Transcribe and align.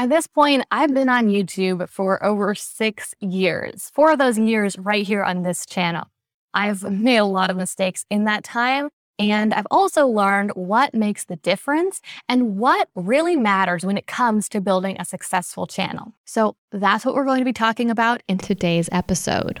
At 0.00 0.08
this 0.08 0.26
point, 0.26 0.64
I've 0.70 0.94
been 0.94 1.10
on 1.10 1.28
YouTube 1.28 1.86
for 1.90 2.24
over 2.24 2.54
six 2.54 3.14
years, 3.20 3.90
four 3.92 4.12
of 4.12 4.18
those 4.18 4.38
years 4.38 4.78
right 4.78 5.06
here 5.06 5.22
on 5.22 5.42
this 5.42 5.66
channel. 5.66 6.06
I've 6.54 6.82
made 6.84 7.18
a 7.18 7.26
lot 7.26 7.50
of 7.50 7.58
mistakes 7.58 8.06
in 8.08 8.24
that 8.24 8.42
time, 8.42 8.88
and 9.18 9.52
I've 9.52 9.66
also 9.70 10.06
learned 10.06 10.52
what 10.54 10.94
makes 10.94 11.26
the 11.26 11.36
difference 11.36 12.00
and 12.30 12.56
what 12.56 12.88
really 12.94 13.36
matters 13.36 13.84
when 13.84 13.98
it 13.98 14.06
comes 14.06 14.48
to 14.48 14.62
building 14.62 14.96
a 14.98 15.04
successful 15.04 15.66
channel. 15.66 16.14
So 16.24 16.56
that's 16.72 17.04
what 17.04 17.14
we're 17.14 17.26
going 17.26 17.40
to 17.40 17.44
be 17.44 17.52
talking 17.52 17.90
about 17.90 18.22
in 18.26 18.38
today's 18.38 18.88
episode. 18.90 19.60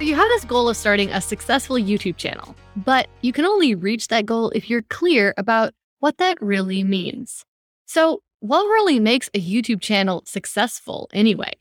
You 0.00 0.14
have 0.14 0.28
this 0.28 0.46
goal 0.46 0.70
of 0.70 0.78
starting 0.78 1.10
a 1.10 1.20
successful 1.20 1.76
YouTube 1.76 2.16
channel, 2.16 2.56
but 2.74 3.06
you 3.20 3.34
can 3.34 3.44
only 3.44 3.74
reach 3.74 4.08
that 4.08 4.24
goal 4.24 4.48
if 4.54 4.70
you're 4.70 4.80
clear 4.80 5.34
about 5.36 5.74
what 5.98 6.16
that 6.16 6.40
really 6.40 6.82
means. 6.82 7.44
So, 7.84 8.22
what 8.38 8.64
really 8.64 8.98
makes 8.98 9.28
a 9.34 9.40
YouTube 9.40 9.82
channel 9.82 10.22
successful 10.24 11.10
anyway? 11.12 11.52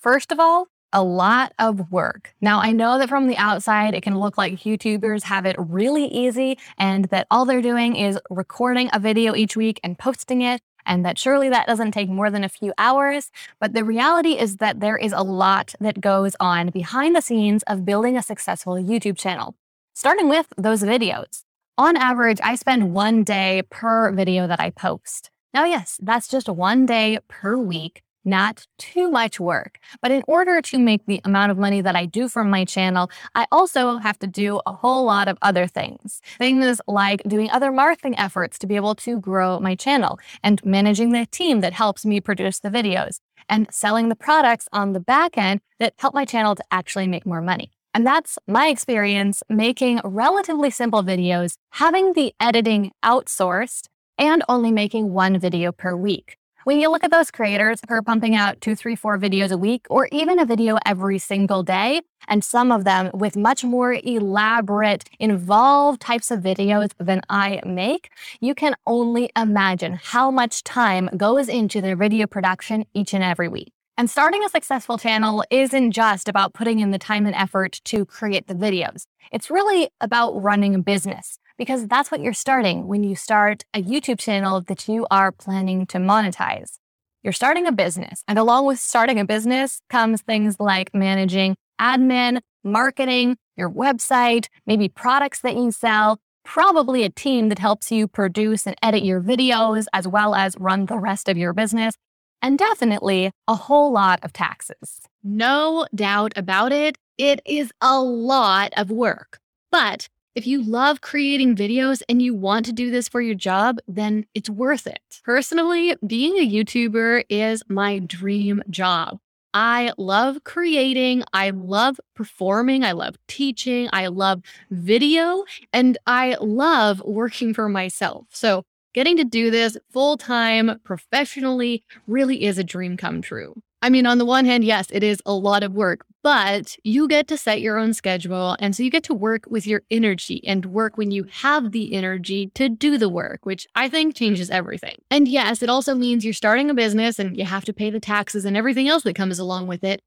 First 0.00 0.32
of 0.32 0.40
all, 0.40 0.68
a 0.94 1.02
lot 1.02 1.52
of 1.58 1.92
work. 1.92 2.34
Now, 2.40 2.60
I 2.60 2.72
know 2.72 2.98
that 2.98 3.10
from 3.10 3.26
the 3.26 3.36
outside, 3.36 3.92
it 3.92 4.02
can 4.02 4.18
look 4.18 4.38
like 4.38 4.60
YouTubers 4.60 5.24
have 5.24 5.44
it 5.44 5.56
really 5.58 6.06
easy 6.06 6.58
and 6.78 7.04
that 7.06 7.26
all 7.30 7.44
they're 7.44 7.60
doing 7.60 7.96
is 7.96 8.18
recording 8.30 8.88
a 8.94 8.98
video 9.00 9.34
each 9.34 9.54
week 9.54 9.80
and 9.84 9.98
posting 9.98 10.40
it 10.40 10.62
and 10.86 11.04
that 11.04 11.18
surely 11.18 11.48
that 11.48 11.66
doesn't 11.66 11.92
take 11.92 12.08
more 12.08 12.30
than 12.30 12.44
a 12.44 12.48
few 12.48 12.72
hours. 12.78 13.30
But 13.60 13.74
the 13.74 13.84
reality 13.84 14.38
is 14.38 14.56
that 14.56 14.80
there 14.80 14.96
is 14.96 15.12
a 15.12 15.22
lot 15.22 15.74
that 15.80 16.00
goes 16.00 16.36
on 16.40 16.70
behind 16.70 17.16
the 17.16 17.22
scenes 17.22 17.62
of 17.64 17.84
building 17.84 18.16
a 18.16 18.22
successful 18.22 18.74
YouTube 18.74 19.18
channel, 19.18 19.54
starting 19.94 20.28
with 20.28 20.52
those 20.56 20.82
videos. 20.82 21.42
On 21.78 21.96
average, 21.96 22.40
I 22.42 22.54
spend 22.54 22.94
one 22.94 23.24
day 23.24 23.62
per 23.70 24.12
video 24.12 24.46
that 24.46 24.60
I 24.60 24.70
post. 24.70 25.30
Now, 25.54 25.64
yes, 25.64 25.98
that's 26.02 26.28
just 26.28 26.48
one 26.48 26.86
day 26.86 27.18
per 27.28 27.56
week 27.56 28.02
not 28.24 28.66
too 28.78 29.10
much 29.10 29.40
work. 29.40 29.78
But 30.00 30.10
in 30.10 30.22
order 30.26 30.60
to 30.62 30.78
make 30.78 31.06
the 31.06 31.20
amount 31.24 31.52
of 31.52 31.58
money 31.58 31.80
that 31.80 31.96
I 31.96 32.06
do 32.06 32.28
from 32.28 32.50
my 32.50 32.64
channel, 32.64 33.10
I 33.34 33.46
also 33.52 33.98
have 33.98 34.18
to 34.20 34.26
do 34.26 34.60
a 34.66 34.72
whole 34.72 35.04
lot 35.04 35.28
of 35.28 35.38
other 35.42 35.66
things. 35.66 36.20
Things 36.38 36.80
like 36.86 37.22
doing 37.24 37.50
other 37.50 37.72
marketing 37.72 38.18
efforts 38.18 38.58
to 38.60 38.66
be 38.66 38.76
able 38.76 38.94
to 38.96 39.20
grow 39.20 39.60
my 39.60 39.74
channel 39.74 40.18
and 40.42 40.64
managing 40.64 41.12
the 41.12 41.26
team 41.26 41.60
that 41.60 41.72
helps 41.72 42.04
me 42.04 42.20
produce 42.20 42.58
the 42.60 42.70
videos 42.70 43.18
and 43.48 43.66
selling 43.72 44.08
the 44.08 44.16
products 44.16 44.68
on 44.72 44.92
the 44.92 45.00
back 45.00 45.36
end 45.36 45.60
that 45.78 45.94
help 45.98 46.14
my 46.14 46.24
channel 46.24 46.54
to 46.54 46.64
actually 46.70 47.06
make 47.06 47.26
more 47.26 47.42
money. 47.42 47.72
And 47.94 48.06
that's 48.06 48.38
my 48.46 48.68
experience 48.68 49.42
making 49.48 50.00
relatively 50.04 50.70
simple 50.70 51.02
videos, 51.02 51.56
having 51.72 52.14
the 52.14 52.34
editing 52.40 52.92
outsourced, 53.04 53.88
and 54.18 54.42
only 54.48 54.72
making 54.72 55.12
one 55.12 55.38
video 55.38 55.72
per 55.72 55.94
week. 55.96 56.38
When 56.64 56.78
you 56.78 56.92
look 56.92 57.02
at 57.02 57.10
those 57.10 57.32
creators 57.32 57.80
who 57.88 57.94
are 57.94 58.02
pumping 58.02 58.36
out 58.36 58.60
two, 58.60 58.76
three, 58.76 58.94
four 58.94 59.18
videos 59.18 59.50
a 59.50 59.58
week, 59.58 59.84
or 59.90 60.08
even 60.12 60.38
a 60.38 60.44
video 60.44 60.78
every 60.86 61.18
single 61.18 61.64
day, 61.64 62.02
and 62.28 62.44
some 62.44 62.70
of 62.70 62.84
them 62.84 63.10
with 63.12 63.36
much 63.36 63.64
more 63.64 63.94
elaborate, 64.04 65.10
involved 65.18 66.00
types 66.00 66.30
of 66.30 66.38
videos 66.38 66.90
than 66.98 67.20
I 67.28 67.60
make, 67.66 68.10
you 68.40 68.54
can 68.54 68.76
only 68.86 69.30
imagine 69.36 69.98
how 70.00 70.30
much 70.30 70.62
time 70.62 71.10
goes 71.16 71.48
into 71.48 71.80
their 71.80 71.96
video 71.96 72.28
production 72.28 72.84
each 72.94 73.12
and 73.12 73.24
every 73.24 73.48
week. 73.48 73.72
And 73.98 74.08
starting 74.08 74.44
a 74.44 74.48
successful 74.48 74.98
channel 74.98 75.44
isn't 75.50 75.90
just 75.90 76.28
about 76.28 76.54
putting 76.54 76.78
in 76.78 76.92
the 76.92 76.98
time 76.98 77.26
and 77.26 77.34
effort 77.34 77.80
to 77.86 78.06
create 78.06 78.46
the 78.46 78.54
videos. 78.54 79.06
It's 79.32 79.50
really 79.50 79.90
about 80.00 80.40
running 80.40 80.76
a 80.76 80.78
business 80.78 81.38
because 81.62 81.86
that's 81.86 82.10
what 82.10 82.20
you're 82.20 82.32
starting 82.32 82.88
when 82.88 83.04
you 83.04 83.14
start 83.14 83.64
a 83.72 83.80
YouTube 83.80 84.18
channel 84.18 84.60
that 84.62 84.88
you 84.88 85.06
are 85.12 85.30
planning 85.30 85.86
to 85.86 85.98
monetize. 85.98 86.78
You're 87.22 87.32
starting 87.32 87.68
a 87.68 87.70
business, 87.70 88.24
and 88.26 88.36
along 88.36 88.66
with 88.66 88.80
starting 88.80 89.20
a 89.20 89.24
business 89.24 89.80
comes 89.88 90.22
things 90.22 90.58
like 90.58 90.92
managing 90.92 91.54
admin, 91.80 92.40
marketing, 92.64 93.36
your 93.56 93.70
website, 93.70 94.48
maybe 94.66 94.88
products 94.88 95.38
that 95.42 95.54
you 95.54 95.70
sell, 95.70 96.18
probably 96.44 97.04
a 97.04 97.10
team 97.10 97.48
that 97.48 97.60
helps 97.60 97.92
you 97.92 98.08
produce 98.08 98.66
and 98.66 98.74
edit 98.82 99.04
your 99.04 99.20
videos 99.20 99.86
as 99.92 100.08
well 100.08 100.34
as 100.34 100.56
run 100.58 100.86
the 100.86 100.98
rest 100.98 101.28
of 101.28 101.36
your 101.36 101.52
business, 101.52 101.94
and 102.42 102.58
definitely 102.58 103.30
a 103.46 103.54
whole 103.54 103.92
lot 103.92 104.18
of 104.24 104.32
taxes. 104.32 105.02
No 105.22 105.86
doubt 105.94 106.32
about 106.34 106.72
it, 106.72 106.98
it 107.18 107.40
is 107.46 107.70
a 107.80 108.00
lot 108.00 108.72
of 108.76 108.90
work. 108.90 109.38
But 109.70 110.08
if 110.34 110.46
you 110.46 110.62
love 110.62 111.00
creating 111.00 111.54
videos 111.54 112.02
and 112.08 112.22
you 112.22 112.34
want 112.34 112.64
to 112.66 112.72
do 112.72 112.90
this 112.90 113.08
for 113.08 113.20
your 113.20 113.34
job, 113.34 113.78
then 113.86 114.24
it's 114.34 114.48
worth 114.48 114.86
it. 114.86 115.20
Personally, 115.24 115.94
being 116.06 116.36
a 116.38 116.48
YouTuber 116.48 117.24
is 117.28 117.62
my 117.68 117.98
dream 117.98 118.62
job. 118.70 119.18
I 119.54 119.92
love 119.98 120.44
creating, 120.44 121.24
I 121.34 121.50
love 121.50 122.00
performing, 122.14 122.84
I 122.84 122.92
love 122.92 123.16
teaching, 123.28 123.90
I 123.92 124.06
love 124.06 124.40
video, 124.70 125.44
and 125.74 125.98
I 126.06 126.36
love 126.40 127.02
working 127.04 127.52
for 127.52 127.68
myself. 127.68 128.28
So, 128.30 128.64
getting 128.94 129.18
to 129.18 129.24
do 129.24 129.50
this 129.50 129.76
full 129.90 130.16
time 130.16 130.80
professionally 130.84 131.84
really 132.06 132.44
is 132.44 132.56
a 132.56 132.64
dream 132.64 132.96
come 132.96 133.20
true. 133.20 133.60
I 133.84 133.90
mean, 133.90 134.06
on 134.06 134.18
the 134.18 134.24
one 134.24 134.44
hand, 134.44 134.62
yes, 134.62 134.86
it 134.92 135.02
is 135.02 135.20
a 135.26 135.32
lot 135.32 135.64
of 135.64 135.74
work, 135.74 136.06
but 136.22 136.76
you 136.84 137.08
get 137.08 137.26
to 137.26 137.36
set 137.36 137.60
your 137.60 137.78
own 137.78 137.94
schedule. 137.94 138.56
And 138.60 138.76
so 138.76 138.84
you 138.84 138.90
get 138.90 139.02
to 139.04 139.14
work 139.14 139.42
with 139.48 139.66
your 139.66 139.82
energy 139.90 140.40
and 140.46 140.66
work 140.66 140.96
when 140.96 141.10
you 141.10 141.24
have 141.24 141.72
the 141.72 141.92
energy 141.92 142.52
to 142.54 142.68
do 142.68 142.96
the 142.96 143.08
work, 143.08 143.44
which 143.44 143.66
I 143.74 143.88
think 143.88 144.14
changes 144.14 144.48
mm-hmm. 144.48 144.56
everything. 144.58 144.96
And 145.10 145.26
yes, 145.26 145.64
it 145.64 145.68
also 145.68 145.96
means 145.96 146.24
you're 146.24 146.32
starting 146.32 146.70
a 146.70 146.74
business 146.74 147.18
and 147.18 147.36
you 147.36 147.44
have 147.44 147.64
to 147.64 147.72
pay 147.72 147.90
the 147.90 147.98
taxes 147.98 148.44
and 148.44 148.56
everything 148.56 148.86
else 148.86 149.02
that 149.02 149.16
comes 149.16 149.40
along 149.40 149.66
with 149.66 149.82
it. 149.82 150.00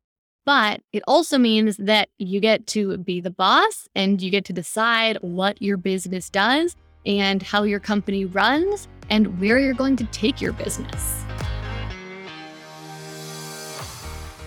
But 0.45 0.79
it 0.93 1.03
also 1.05 1.37
means 1.37 1.75
that 1.75 2.07
you 2.17 2.39
get 2.39 2.67
to 2.67 2.97
be 2.97 3.19
the 3.19 3.31
boss 3.31 3.89
and 3.93 4.21
you 4.21 4.31
get 4.31 4.45
to 4.45 4.53
decide 4.53 5.17
what 5.19 5.61
your 5.61 5.75
business 5.75 6.29
does 6.29 6.77
and 7.05 7.43
how 7.43 7.63
your 7.63 7.81
company 7.81 8.23
runs 8.23 8.87
and 9.09 9.37
where 9.41 9.59
you're 9.59 9.73
going 9.73 9.97
to 9.97 10.05
take 10.05 10.39
your 10.39 10.53
business. 10.53 11.24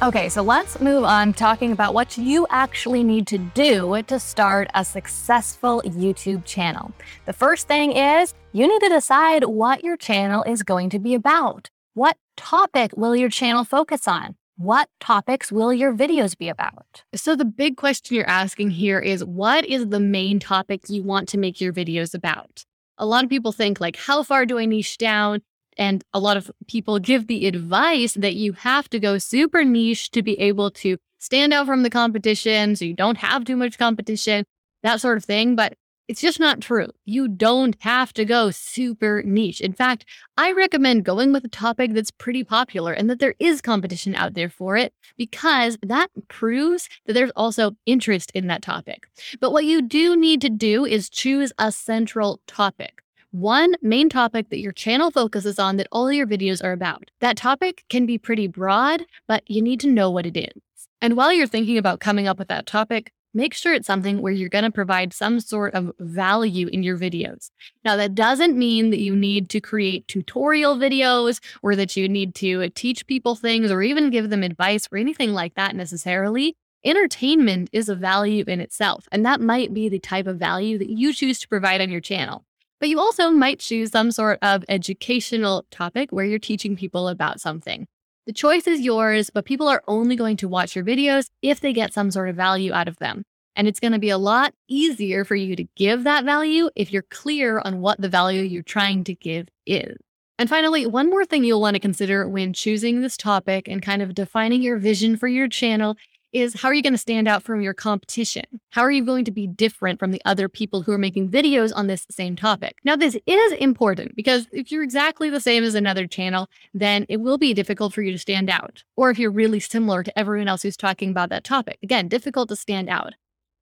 Okay, 0.01 0.29
so 0.29 0.43
let's 0.43 0.81
move 0.81 1.03
on 1.03 1.33
talking 1.33 1.73
about 1.73 1.93
what 1.93 2.17
you 2.17 2.47
actually 2.51 3.03
need 3.03 3.27
to 3.27 3.39
do 3.39 4.01
to 4.07 4.21
start 4.21 4.71
a 4.73 4.85
successful 4.85 5.83
YouTube 5.85 6.45
channel. 6.45 6.93
The 7.27 7.33
first 7.33 7.67
thing 7.67 7.91
is 7.91 8.33
you 8.53 8.69
need 8.69 8.79
to 8.79 8.91
decide 8.91 9.43
what 9.43 9.83
your 9.83 9.97
channel 9.97 10.45
is 10.45 10.63
going 10.63 10.89
to 10.91 11.01
be 11.01 11.15
about. 11.15 11.71
What 11.95 12.17
topic 12.37 12.93
will 12.97 13.17
your 13.17 13.29
channel 13.29 13.65
focus 13.65 14.07
on? 14.07 14.37
What 14.57 14.89
topics 15.01 15.51
will 15.51 15.75
your 15.75 15.93
videos 15.93 16.39
be 16.39 16.49
about? 16.49 17.03
So, 17.17 17.35
the 17.35 17.45
big 17.45 17.77
question 17.77 18.15
you're 18.15 18.29
asking 18.29 18.71
here 18.71 19.01
is 19.01 19.25
what 19.25 19.65
is 19.65 19.89
the 19.89 19.99
main 19.99 20.39
topic 20.39 20.83
you 20.89 21.03
want 21.03 21.29
to 21.31 21.39
make 21.39 21.61
your 21.61 21.73
videos 21.73 22.15
about? 22.15 22.65
A 22.99 23.06
lot 23.06 23.25
of 23.25 23.31
people 23.31 23.51
think, 23.51 23.81
like, 23.81 23.97
how 23.97 24.23
far 24.23 24.47
do 24.47 24.59
I 24.61 24.65
niche 24.65 24.97
down? 24.97 25.43
And 25.79 26.03
a 26.13 26.19
lot 26.19 26.37
of 26.37 26.51
people 26.67 26.99
give 26.99 27.29
the 27.29 27.47
advice 27.47 28.15
that 28.15 28.35
you 28.35 28.53
have 28.53 28.91
to 28.91 28.99
go 28.99 29.19
super 29.19 29.65
niche 29.65 30.11
to 30.11 30.23
be 30.23 30.39
able 30.41 30.71
to 30.73 30.99
stand 31.19 31.53
out 31.53 31.67
from 31.67 31.85
the 31.85 31.91
competition 31.91 32.77
so 32.77 32.85
you 32.85 32.95
don't 32.95 33.19
have 33.19 33.45
too 33.45 33.57
much 33.57 33.79
competition, 33.79 34.45
that 34.83 35.01
sort 35.01 35.17
of 35.17 35.25
thing. 35.25 35.55
But 35.55 35.75
it's 36.09 36.23
just 36.23 36.41
not 36.41 36.63
true. 36.63 36.89
You 37.05 37.29
don't 37.29 37.77
have 37.81 38.15
to 38.15 38.25
go 38.25 38.51
super 38.51 39.23
niche. 39.27 39.61
In 39.61 39.75
fact, 39.75 40.07
I 40.39 40.53
recommend 40.53 41.05
going 41.05 41.33
with 41.35 41.45
a 41.45 41.49
topic 41.49 41.93
that's 41.93 42.11
pretty 42.11 42.43
popular 42.43 42.95
and 42.95 43.11
that 43.11 43.19
there 43.19 43.35
is 43.39 43.61
competition 43.61 44.15
out 44.15 44.33
there 44.33 44.49
for 44.49 44.79
it 44.79 44.95
because 45.19 45.77
that 45.83 46.09
proves 46.29 46.89
that 47.05 47.13
there's 47.13 47.31
also 47.37 47.73
interest 47.85 48.33
in 48.35 48.47
that 48.47 48.63
topic. 48.63 49.07
But 49.39 49.53
what 49.53 49.67
you 49.67 49.83
do 49.83 50.17
need 50.17 50.41
to 50.41 50.49
do 50.49 50.87
is 50.87 51.11
choose 51.11 51.53
a 51.59 51.71
central 51.71 52.41
topic 52.47 53.03
one 53.31 53.75
main 53.83 54.09
topic 54.09 54.49
that 54.51 54.61
your 54.61 54.73
channel 54.73 55.11
focuses 55.11 55.59
on 55.59 55.77
that 55.77 55.89
all 55.93 56.11
your 56.11 56.27
videos 56.27 56.63
are 56.65 56.73
about. 56.73 57.11
That 57.21 57.37
topic 57.37 57.85
can 57.89 58.07
be 58.07 58.19
pretty 58.19 58.47
broad, 58.47 59.05
but 59.27 59.43
you 59.51 59.61
need 59.61 59.81
to 59.81 59.89
know 59.89 60.11
what 60.11 60.27
it 60.27 60.37
is. 60.37 60.89
And 61.01 61.17
while 61.17 61.33
you're 61.33 61.47
thinking 61.47 61.79
about 61.79 62.01
coming 62.01 62.27
up 62.27 62.39
with 62.39 62.49
that 62.49 62.67
topic, 62.67 63.13
make 63.35 63.55
sure 63.55 63.75
it's 63.75 63.87
something 63.87 64.23
where 64.23 64.33
you're 64.33 64.49
going 64.49 64.65
to 64.65 64.71
provide 64.71 65.13
some 65.13 65.41
sort 65.41 65.75
of 65.75 65.93
value 65.99 66.69
in 66.69 66.83
your 66.83 66.99
videos. 66.99 67.51
Now, 67.85 67.97
that 67.97 68.15
doesn't 68.15 68.57
mean 68.57 68.91
that 68.91 69.01
you 69.01 69.15
need 69.15 69.49
to 69.51 69.61
create 69.61 70.09
tutorial 70.09 70.77
videos 70.77 71.41
or 71.63 71.77
that 71.77 71.97
you 71.97 72.09
need 72.09 72.35
to 72.37 72.63
uh, 72.65 72.69
teach 72.75 73.07
people 73.07 73.35
things 73.35 73.71
or 73.71 73.83
even 73.83 74.11
give 74.11 74.31
them 74.31 74.43
advice 74.43 74.89
or 74.91 74.99
anything 74.99 75.33
like 75.33 75.55
that 75.55 75.77
necessarily. 75.77 76.57
Entertainment 76.85 77.69
is 77.73 77.89
a 77.89 77.95
value 77.95 78.45
in 78.47 78.61
itself, 78.61 79.09
and 79.11 79.27
that 79.27 79.41
might 79.41 79.75
be 79.75 79.89
the 79.89 79.99
type 79.99 80.27
of 80.27 80.39
value 80.39 80.79
that 80.79 80.89
you 80.89 81.13
choose 81.13 81.41
to 81.41 81.49
provide 81.49 81.81
on 81.81 81.91
your 81.91 82.01
channel. 82.01 82.45
But 82.81 82.89
you 82.89 83.01
also 83.01 83.31
might 83.31 83.59
choose 83.59 83.91
some 83.91 84.11
sort 84.13 84.39
of 84.43 84.65
educational 84.69 85.67
topic 85.71 86.11
where 86.11 86.25
you're 86.25 86.39
teaching 86.39 86.77
people 86.77 87.09
about 87.09 87.41
something. 87.41 87.87
The 88.27 88.33
choice 88.33 88.67
is 88.67 88.81
yours, 88.81 89.31
but 89.31 89.47
people 89.47 89.69
are 89.69 89.83
only 89.89 90.15
going 90.15 90.37
to 90.39 90.49
watch 90.49 90.77
your 90.77 90.85
videos 90.85 91.31
if 91.43 91.61
they 91.61 91.73
get 91.73 91.95
some 91.95 92.11
sort 92.11 92.29
of 92.29 92.37
value 92.37 92.73
out 92.73 92.87
of 92.87 92.99
them. 92.99 93.23
And 93.57 93.67
it's 93.67 93.81
going 93.81 93.93
to 93.93 93.99
be 93.99 94.11
a 94.11 94.19
lot 94.19 94.55
easier 94.69 95.25
for 95.25 95.35
you 95.35 95.57
to 95.57 95.65
give 95.77 96.05
that 96.05 96.25
value 96.25 96.71
if 96.77 96.93
you're 96.93 97.07
clear 97.11 97.61
on 97.65 97.81
what 97.81 98.01
the 98.01 98.09
value 98.09 98.43
you're 98.43 98.63
trying 98.63 99.03
to 99.05 99.15
give 99.15 99.49
is. 99.67 99.97
And 100.39 100.49
finally, 100.49 100.87
one 100.87 101.11
more 101.11 101.25
thing 101.25 101.43
you'll 101.43 101.61
want 101.61 101.75
to 101.75 101.81
consider 101.81 102.29
when 102.29 102.53
choosing 102.53 103.01
this 103.01 103.17
topic 103.17 103.67
and 103.67 103.83
kind 103.83 104.03
of 104.03 104.15
defining 104.15 104.63
your 104.63 104.77
vision 104.77 105.17
for 105.17 105.27
your 105.27 105.49
channel 105.49 105.97
is 106.33 106.61
how 106.61 106.69
are 106.69 106.75
you 106.75 106.83
going 106.83 106.95
to 106.95 106.99
stand 106.99 107.29
out 107.29 107.43
from 107.43 107.61
your 107.61 107.75
competition? 107.75 108.45
How 108.71 108.83
are 108.83 108.91
you 108.91 109.05
going 109.05 109.25
to 109.25 109.31
be 109.31 109.47
different 109.47 109.99
from 109.99 110.11
the 110.11 110.23
other 110.25 110.49
people 110.49 110.83
who 110.83 110.93
are 110.93 110.99
making 110.99 111.31
videos 111.31 111.73
on 111.75 111.87
this 111.87 112.07
same 112.11 112.37
topic? 112.37 112.77
Now, 112.85 112.97
this 112.97 113.19
is 113.27 113.53
important 113.55 114.15
because 114.15 114.47
if 114.53 114.71
you're 114.71 114.83
exactly 114.83 115.31
the 115.31 115.41
same 115.41 115.65
as 115.65 115.75
another 115.75 116.07
channel, 116.07 116.49
then 116.75 117.07
it 117.09 117.19
will 117.19 117.39
be 117.39 117.55
difficult 117.55 117.93
for 117.93 118.03
you 118.03 118.13
to 118.13 118.19
stand 118.19 118.51
out. 118.51 118.85
Or 118.97 119.11
if 119.11 119.19
you're 119.19 119.31
really 119.31 119.61
similar 119.61 120.03
to 120.03 120.19
everyone 120.19 120.49
else 120.49 120.63
who's 120.63 120.77
talking 120.77 121.11
about 121.11 121.31
that 121.31 121.45
topic, 121.45 121.79
again, 121.83 122.09
difficult 122.09 122.49
to 122.51 122.57
stand 122.57 122.89
out. 122.89 123.15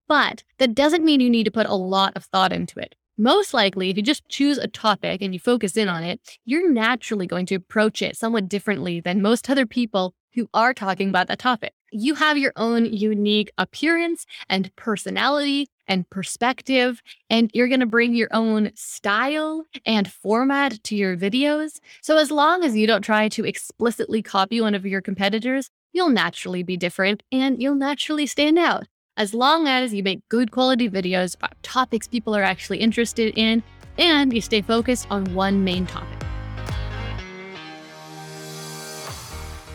But 0.09 0.45
that 0.59 0.75
doesn't 0.75 1.05
mean 1.05 1.21
you 1.21 1.31
need 1.31 1.45
to 1.45 1.51
put 1.51 1.67
a 1.67 1.75
lot 1.75 2.13
of 2.17 2.25
thought 2.25 2.53
into 2.53 2.79
it. 2.79 2.95
Most 3.19 3.55
likely, 3.55 3.89
if 3.89 3.97
you 3.97 4.03
just 4.03 4.29
choose 4.29 4.59
a 4.59 4.69
topic 4.69 5.23
and 5.23 5.33
you 5.33 5.41
focus 5.41 5.77
in 5.77 5.89
on 5.89 6.05
it, 6.05 6.21
you're 6.45 6.71
naturally 6.71 7.27
going 7.27 7.47
to 7.47 7.55
approach 7.55 8.03
it 8.03 8.17
somewhat 8.17 8.49
differently 8.49 9.01
than 9.01 9.23
most 9.23 9.49
other 9.49 9.65
people 9.65 10.15
who 10.35 10.49
are 10.53 10.75
talking 10.75 11.09
about 11.09 11.27
that 11.29 11.39
topic. 11.39 11.73
You 11.99 12.15
have 12.17 12.37
your 12.37 12.53
own 12.57 12.85
unique 12.85 13.51
appearance 13.57 14.27
and 14.51 14.71
personality 14.77 15.71
and 15.89 16.09
perspective, 16.11 17.01
and 17.31 17.51
you're 17.55 17.69
going 17.69 17.81
to 17.81 17.87
bring 17.87 18.15
your 18.15 18.29
own 18.33 18.73
style 18.75 19.65
and 19.87 20.13
format 20.13 20.85
to 20.85 20.95
your 20.95 21.17
videos. 21.17 21.81
So, 22.03 22.19
as 22.19 22.31
long 22.31 22.63
as 22.65 22.77
you 22.77 22.87
don't 22.87 23.01
try 23.01 23.31
to 23.31 23.47
explicitly 23.47 24.21
copy 24.21 24.61
one 24.61 24.75
of 24.75 24.85
your 24.85 25.01
competitors, 25.01 25.71
you'll 25.95 26.11
naturally 26.11 26.63
be 26.63 26.77
different 26.77 27.23
and 27.33 27.63
you'll 27.63 27.75
naturally 27.75 28.27
stand 28.27 28.59
out. 28.59 28.85
As 29.17 29.33
long 29.33 29.67
as 29.67 29.95
you 29.95 30.03
make 30.03 30.29
good 30.29 30.51
quality 30.51 30.91
videos 30.91 31.35
about 31.35 31.63
topics 31.63 32.07
people 32.07 32.37
are 32.37 32.43
actually 32.43 32.81
interested 32.81 33.33
in 33.39 33.63
and 33.97 34.35
you 34.35 34.43
stay 34.43 34.61
focused 34.61 35.07
on 35.09 35.33
one 35.33 35.65
main 35.65 35.87
topic. 35.87 36.27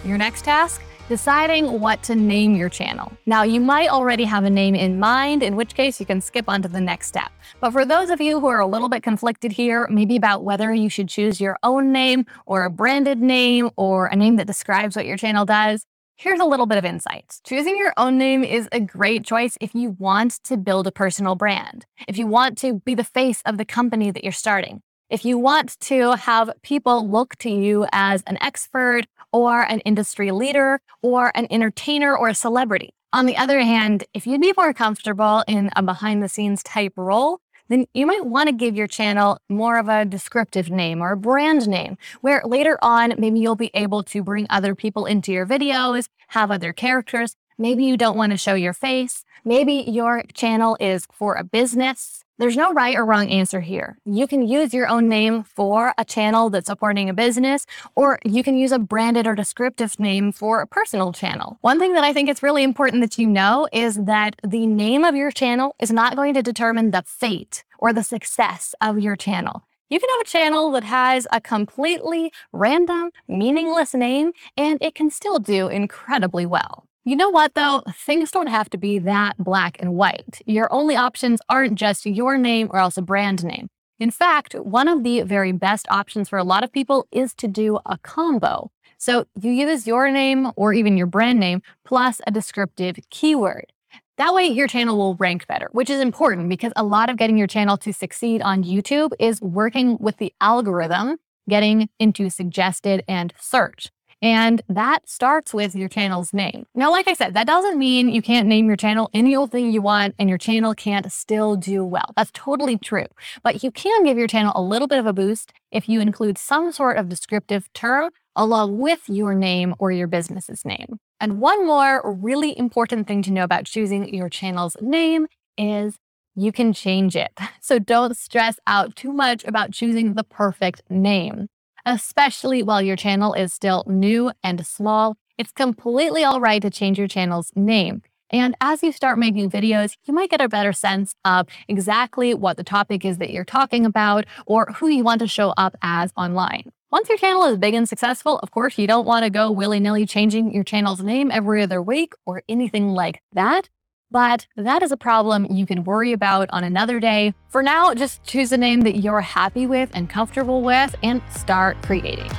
Your 0.05 0.19
next 0.19 0.45
task 0.45 0.83
deciding 1.07 1.79
what 1.79 2.01
to 2.03 2.15
name 2.15 2.55
your 2.55 2.69
channel. 2.69 3.11
Now, 3.25 3.43
you 3.43 3.59
might 3.59 3.89
already 3.89 4.23
have 4.25 4.43
a 4.43 4.49
name 4.49 4.75
in 4.75 4.99
mind, 4.99 5.43
in 5.43 5.55
which 5.55 5.73
case 5.73 5.99
you 5.99 6.05
can 6.05 6.21
skip 6.21 6.47
on 6.47 6.61
to 6.61 6.67
the 6.67 6.81
next 6.81 7.07
step. 7.07 7.31
But 7.59 7.71
for 7.71 7.85
those 7.85 8.09
of 8.09 8.21
you 8.21 8.39
who 8.39 8.47
are 8.47 8.59
a 8.59 8.67
little 8.67 8.89
bit 8.89 9.03
conflicted 9.03 9.51
here, 9.51 9.87
maybe 9.89 10.15
about 10.15 10.43
whether 10.43 10.73
you 10.73 10.89
should 10.89 11.09
choose 11.09 11.41
your 11.41 11.57
own 11.63 11.91
name 11.91 12.25
or 12.45 12.63
a 12.63 12.69
branded 12.69 13.19
name 13.21 13.69
or 13.75 14.07
a 14.07 14.15
name 14.15 14.35
that 14.37 14.47
describes 14.47 14.95
what 14.95 15.05
your 15.05 15.17
channel 15.17 15.45
does, 15.45 15.85
Here's 16.21 16.39
a 16.39 16.45
little 16.45 16.67
bit 16.67 16.77
of 16.77 16.85
insight. 16.85 17.41
Choosing 17.45 17.75
your 17.77 17.93
own 17.97 18.19
name 18.19 18.43
is 18.43 18.69
a 18.71 18.79
great 18.79 19.25
choice 19.25 19.57
if 19.59 19.73
you 19.73 19.95
want 19.97 20.33
to 20.43 20.55
build 20.55 20.85
a 20.85 20.91
personal 20.91 21.33
brand, 21.33 21.87
if 22.07 22.15
you 22.15 22.27
want 22.27 22.59
to 22.59 22.75
be 22.85 22.93
the 22.93 23.03
face 23.03 23.41
of 23.43 23.57
the 23.57 23.65
company 23.65 24.11
that 24.11 24.23
you're 24.23 24.31
starting, 24.31 24.83
if 25.11 25.25
you 25.25 25.37
want 25.37 25.77
to 25.81 26.13
have 26.13 26.49
people 26.63 27.07
look 27.07 27.35
to 27.35 27.49
you 27.49 27.85
as 27.91 28.23
an 28.27 28.37
expert 28.41 29.03
or 29.33 29.63
an 29.63 29.81
industry 29.81 30.31
leader 30.31 30.79
or 31.01 31.33
an 31.35 31.47
entertainer 31.51 32.15
or 32.17 32.29
a 32.29 32.35
celebrity. 32.35 32.93
On 33.11 33.25
the 33.25 33.35
other 33.35 33.59
hand, 33.59 34.05
if 34.13 34.25
you'd 34.25 34.39
be 34.39 34.53
more 34.55 34.73
comfortable 34.73 35.43
in 35.49 35.69
a 35.75 35.83
behind 35.83 36.23
the 36.23 36.29
scenes 36.29 36.63
type 36.63 36.93
role, 36.95 37.41
then 37.67 37.85
you 37.93 38.05
might 38.05 38.25
want 38.25 38.47
to 38.47 38.53
give 38.53 38.75
your 38.75 38.87
channel 38.87 39.37
more 39.49 39.77
of 39.77 39.89
a 39.89 40.05
descriptive 40.05 40.69
name 40.69 41.01
or 41.01 41.11
a 41.11 41.17
brand 41.17 41.67
name, 41.67 41.97
where 42.21 42.41
later 42.45 42.79
on, 42.81 43.13
maybe 43.17 43.39
you'll 43.39 43.55
be 43.55 43.71
able 43.73 44.03
to 44.03 44.23
bring 44.23 44.47
other 44.49 44.75
people 44.75 45.05
into 45.05 45.33
your 45.33 45.45
videos, 45.45 46.07
have 46.29 46.51
other 46.51 46.71
characters. 46.71 47.35
Maybe 47.57 47.83
you 47.83 47.97
don't 47.97 48.17
want 48.17 48.31
to 48.31 48.37
show 48.37 48.53
your 48.53 48.73
face. 48.73 49.23
Maybe 49.43 49.83
your 49.87 50.23
channel 50.33 50.77
is 50.79 51.07
for 51.11 51.35
a 51.35 51.43
business 51.43 52.21
there's 52.41 52.57
no 52.57 52.73
right 52.73 52.97
or 52.97 53.05
wrong 53.05 53.29
answer 53.29 53.59
here. 53.61 53.99
You 54.03 54.25
can 54.25 54.47
use 54.47 54.73
your 54.73 54.87
own 54.87 55.07
name 55.07 55.43
for 55.43 55.93
a 55.95 56.03
channel 56.03 56.49
that's 56.49 56.65
supporting 56.65 57.07
a 57.07 57.13
business, 57.13 57.67
or 57.95 58.17
you 58.25 58.41
can 58.41 58.57
use 58.57 58.71
a 58.71 58.79
branded 58.79 59.27
or 59.27 59.35
descriptive 59.35 59.99
name 59.99 60.31
for 60.31 60.59
a 60.59 60.65
personal 60.65 61.13
channel. 61.13 61.59
One 61.61 61.77
thing 61.77 61.93
that 61.93 62.03
I 62.03 62.13
think 62.13 62.29
it's 62.29 62.41
really 62.41 62.63
important 62.63 63.03
that 63.03 63.19
you 63.19 63.27
know 63.27 63.67
is 63.71 63.95
that 64.05 64.37
the 64.43 64.65
name 64.65 65.03
of 65.03 65.15
your 65.15 65.29
channel 65.29 65.75
is 65.79 65.91
not 65.91 66.15
going 66.15 66.33
to 66.33 66.41
determine 66.41 66.89
the 66.89 67.03
fate 67.05 67.63
or 67.77 67.93
the 67.93 68.01
success 68.03 68.73
of 68.81 68.97
your 68.97 69.15
channel. 69.15 69.61
You 69.91 69.99
can 69.99 70.09
have 70.09 70.21
a 70.21 70.25
channel 70.25 70.71
that 70.71 70.85
has 70.85 71.27
a 71.31 71.39
completely 71.39 72.31
random, 72.51 73.11
meaningless 73.27 73.93
name, 73.93 74.31
and 74.57 74.79
it 74.81 74.95
can 74.95 75.11
still 75.11 75.37
do 75.37 75.67
incredibly 75.67 76.47
well. 76.47 76.87
You 77.03 77.15
know 77.15 77.29
what, 77.29 77.55
though? 77.55 77.81
Things 77.95 78.29
don't 78.29 78.45
have 78.45 78.69
to 78.69 78.77
be 78.77 78.99
that 78.99 79.35
black 79.39 79.77
and 79.79 79.95
white. 79.95 80.39
Your 80.45 80.71
only 80.71 80.95
options 80.95 81.41
aren't 81.49 81.73
just 81.73 82.05
your 82.05 82.37
name 82.37 82.67
or 82.69 82.77
else 82.77 82.95
a 82.95 83.01
brand 83.01 83.43
name. 83.43 83.69
In 83.99 84.11
fact, 84.11 84.53
one 84.53 84.87
of 84.87 85.03
the 85.03 85.23
very 85.23 85.51
best 85.51 85.87
options 85.89 86.29
for 86.29 86.37
a 86.37 86.43
lot 86.43 86.63
of 86.63 86.71
people 86.71 87.07
is 87.11 87.33
to 87.35 87.47
do 87.47 87.79
a 87.87 87.97
combo. 88.03 88.69
So 88.99 89.25
you 89.39 89.51
use 89.51 89.87
your 89.87 90.11
name 90.11 90.51
or 90.55 90.73
even 90.73 90.95
your 90.95 91.07
brand 91.07 91.39
name 91.39 91.63
plus 91.83 92.21
a 92.27 92.31
descriptive 92.31 92.97
keyword. 93.09 93.73
That 94.17 94.35
way, 94.35 94.45
your 94.45 94.67
channel 94.67 94.95
will 94.95 95.15
rank 95.15 95.47
better, 95.47 95.69
which 95.71 95.89
is 95.89 96.01
important 96.01 96.49
because 96.49 96.71
a 96.75 96.83
lot 96.83 97.09
of 97.09 97.17
getting 97.17 97.35
your 97.35 97.47
channel 97.47 97.77
to 97.77 97.91
succeed 97.91 98.43
on 98.43 98.63
YouTube 98.63 99.13
is 99.19 99.41
working 99.41 99.97
with 99.99 100.17
the 100.17 100.31
algorithm, 100.39 101.17
getting 101.49 101.89
into 101.97 102.29
suggested 102.29 103.03
and 103.07 103.33
search. 103.39 103.89
And 104.21 104.61
that 104.69 105.09
starts 105.09 105.51
with 105.53 105.75
your 105.75 105.89
channel's 105.89 106.31
name. 106.31 106.67
Now, 106.75 106.91
like 106.91 107.07
I 107.07 107.13
said, 107.13 107.33
that 107.33 107.47
doesn't 107.47 107.79
mean 107.79 108.09
you 108.09 108.21
can't 108.21 108.47
name 108.47 108.67
your 108.67 108.75
channel 108.75 109.09
any 109.13 109.35
old 109.35 109.51
thing 109.51 109.71
you 109.71 109.81
want 109.81 110.13
and 110.19 110.29
your 110.29 110.37
channel 110.37 110.75
can't 110.75 111.11
still 111.11 111.55
do 111.55 111.83
well. 111.83 112.13
That's 112.15 112.31
totally 112.33 112.77
true. 112.77 113.07
But 113.41 113.63
you 113.63 113.71
can 113.71 114.03
give 114.03 114.17
your 114.17 114.27
channel 114.27 114.51
a 114.55 114.61
little 114.61 114.87
bit 114.87 114.99
of 114.99 115.07
a 115.07 115.13
boost 115.13 115.51
if 115.71 115.89
you 115.89 116.01
include 116.01 116.37
some 116.37 116.71
sort 116.71 116.97
of 116.97 117.09
descriptive 117.09 117.71
term 117.73 118.11
along 118.35 118.77
with 118.77 119.09
your 119.09 119.33
name 119.33 119.73
or 119.79 119.91
your 119.91 120.07
business's 120.07 120.63
name. 120.63 120.99
And 121.19 121.39
one 121.39 121.65
more 121.65 122.01
really 122.13 122.57
important 122.57 123.07
thing 123.07 123.23
to 123.23 123.31
know 123.31 123.43
about 123.43 123.65
choosing 123.65 124.13
your 124.13 124.29
channel's 124.29 124.77
name 124.81 125.27
is 125.57 125.95
you 126.35 126.51
can 126.51 126.73
change 126.73 127.15
it. 127.15 127.31
So 127.63 127.79
don't 127.79 128.17
stress 128.17 128.59
out 128.67 128.95
too 128.95 129.13
much 129.13 129.45
about 129.45 129.71
choosing 129.71 130.15
the 130.15 130.25
perfect 130.25 130.81
name 130.89 131.47
especially 131.85 132.63
while 132.63 132.81
your 132.81 132.95
channel 132.95 133.33
is 133.33 133.53
still 133.53 133.83
new 133.87 134.31
and 134.43 134.65
small. 134.65 135.17
It's 135.37 135.51
completely 135.51 136.23
all 136.23 136.39
right 136.39 136.61
to 136.61 136.69
change 136.69 136.97
your 136.97 137.07
channel's 137.07 137.51
name. 137.55 138.01
And 138.29 138.55
as 138.61 138.81
you 138.81 138.91
start 138.91 139.19
making 139.19 139.49
videos, 139.49 139.97
you 140.05 140.13
might 140.13 140.29
get 140.29 140.39
a 140.41 140.47
better 140.47 140.71
sense 140.71 141.15
of 141.25 141.47
exactly 141.67 142.33
what 142.33 142.55
the 142.57 142.63
topic 142.63 143.03
is 143.03 143.17
that 143.17 143.31
you're 143.31 143.43
talking 143.43 143.85
about 143.85 144.25
or 144.45 144.67
who 144.75 144.87
you 144.87 145.03
want 145.03 145.19
to 145.19 145.27
show 145.27 145.53
up 145.57 145.75
as 145.81 146.13
online. 146.15 146.71
Once 146.91 147.09
your 147.09 147.17
channel 147.17 147.43
is 147.45 147.57
big 147.57 147.73
and 147.73 147.87
successful, 147.87 148.39
of 148.39 148.51
course, 148.51 148.77
you 148.77 148.87
don't 148.87 149.05
want 149.05 149.23
to 149.23 149.29
go 149.29 149.49
willy 149.51 149.79
nilly 149.79 150.05
changing 150.05 150.53
your 150.53 150.63
channel's 150.63 151.01
name 151.01 151.31
every 151.31 151.61
other 151.61 151.81
week 151.81 152.13
or 152.25 152.43
anything 152.49 152.89
like 152.89 153.21
that. 153.33 153.69
But 154.11 154.45
that 154.57 154.83
is 154.83 154.91
a 154.91 154.97
problem 154.97 155.47
you 155.49 155.65
can 155.65 155.85
worry 155.85 156.11
about 156.11 156.49
on 156.51 156.65
another 156.65 156.99
day. 156.99 157.33
For 157.47 157.63
now, 157.63 157.93
just 157.93 158.23
choose 158.23 158.51
a 158.51 158.57
name 158.57 158.81
that 158.81 158.97
you're 158.97 159.21
happy 159.21 159.65
with 159.65 159.89
and 159.93 160.09
comfortable 160.09 160.61
with 160.61 160.93
and 161.01 161.21
start 161.29 161.81
creating. 161.81 162.29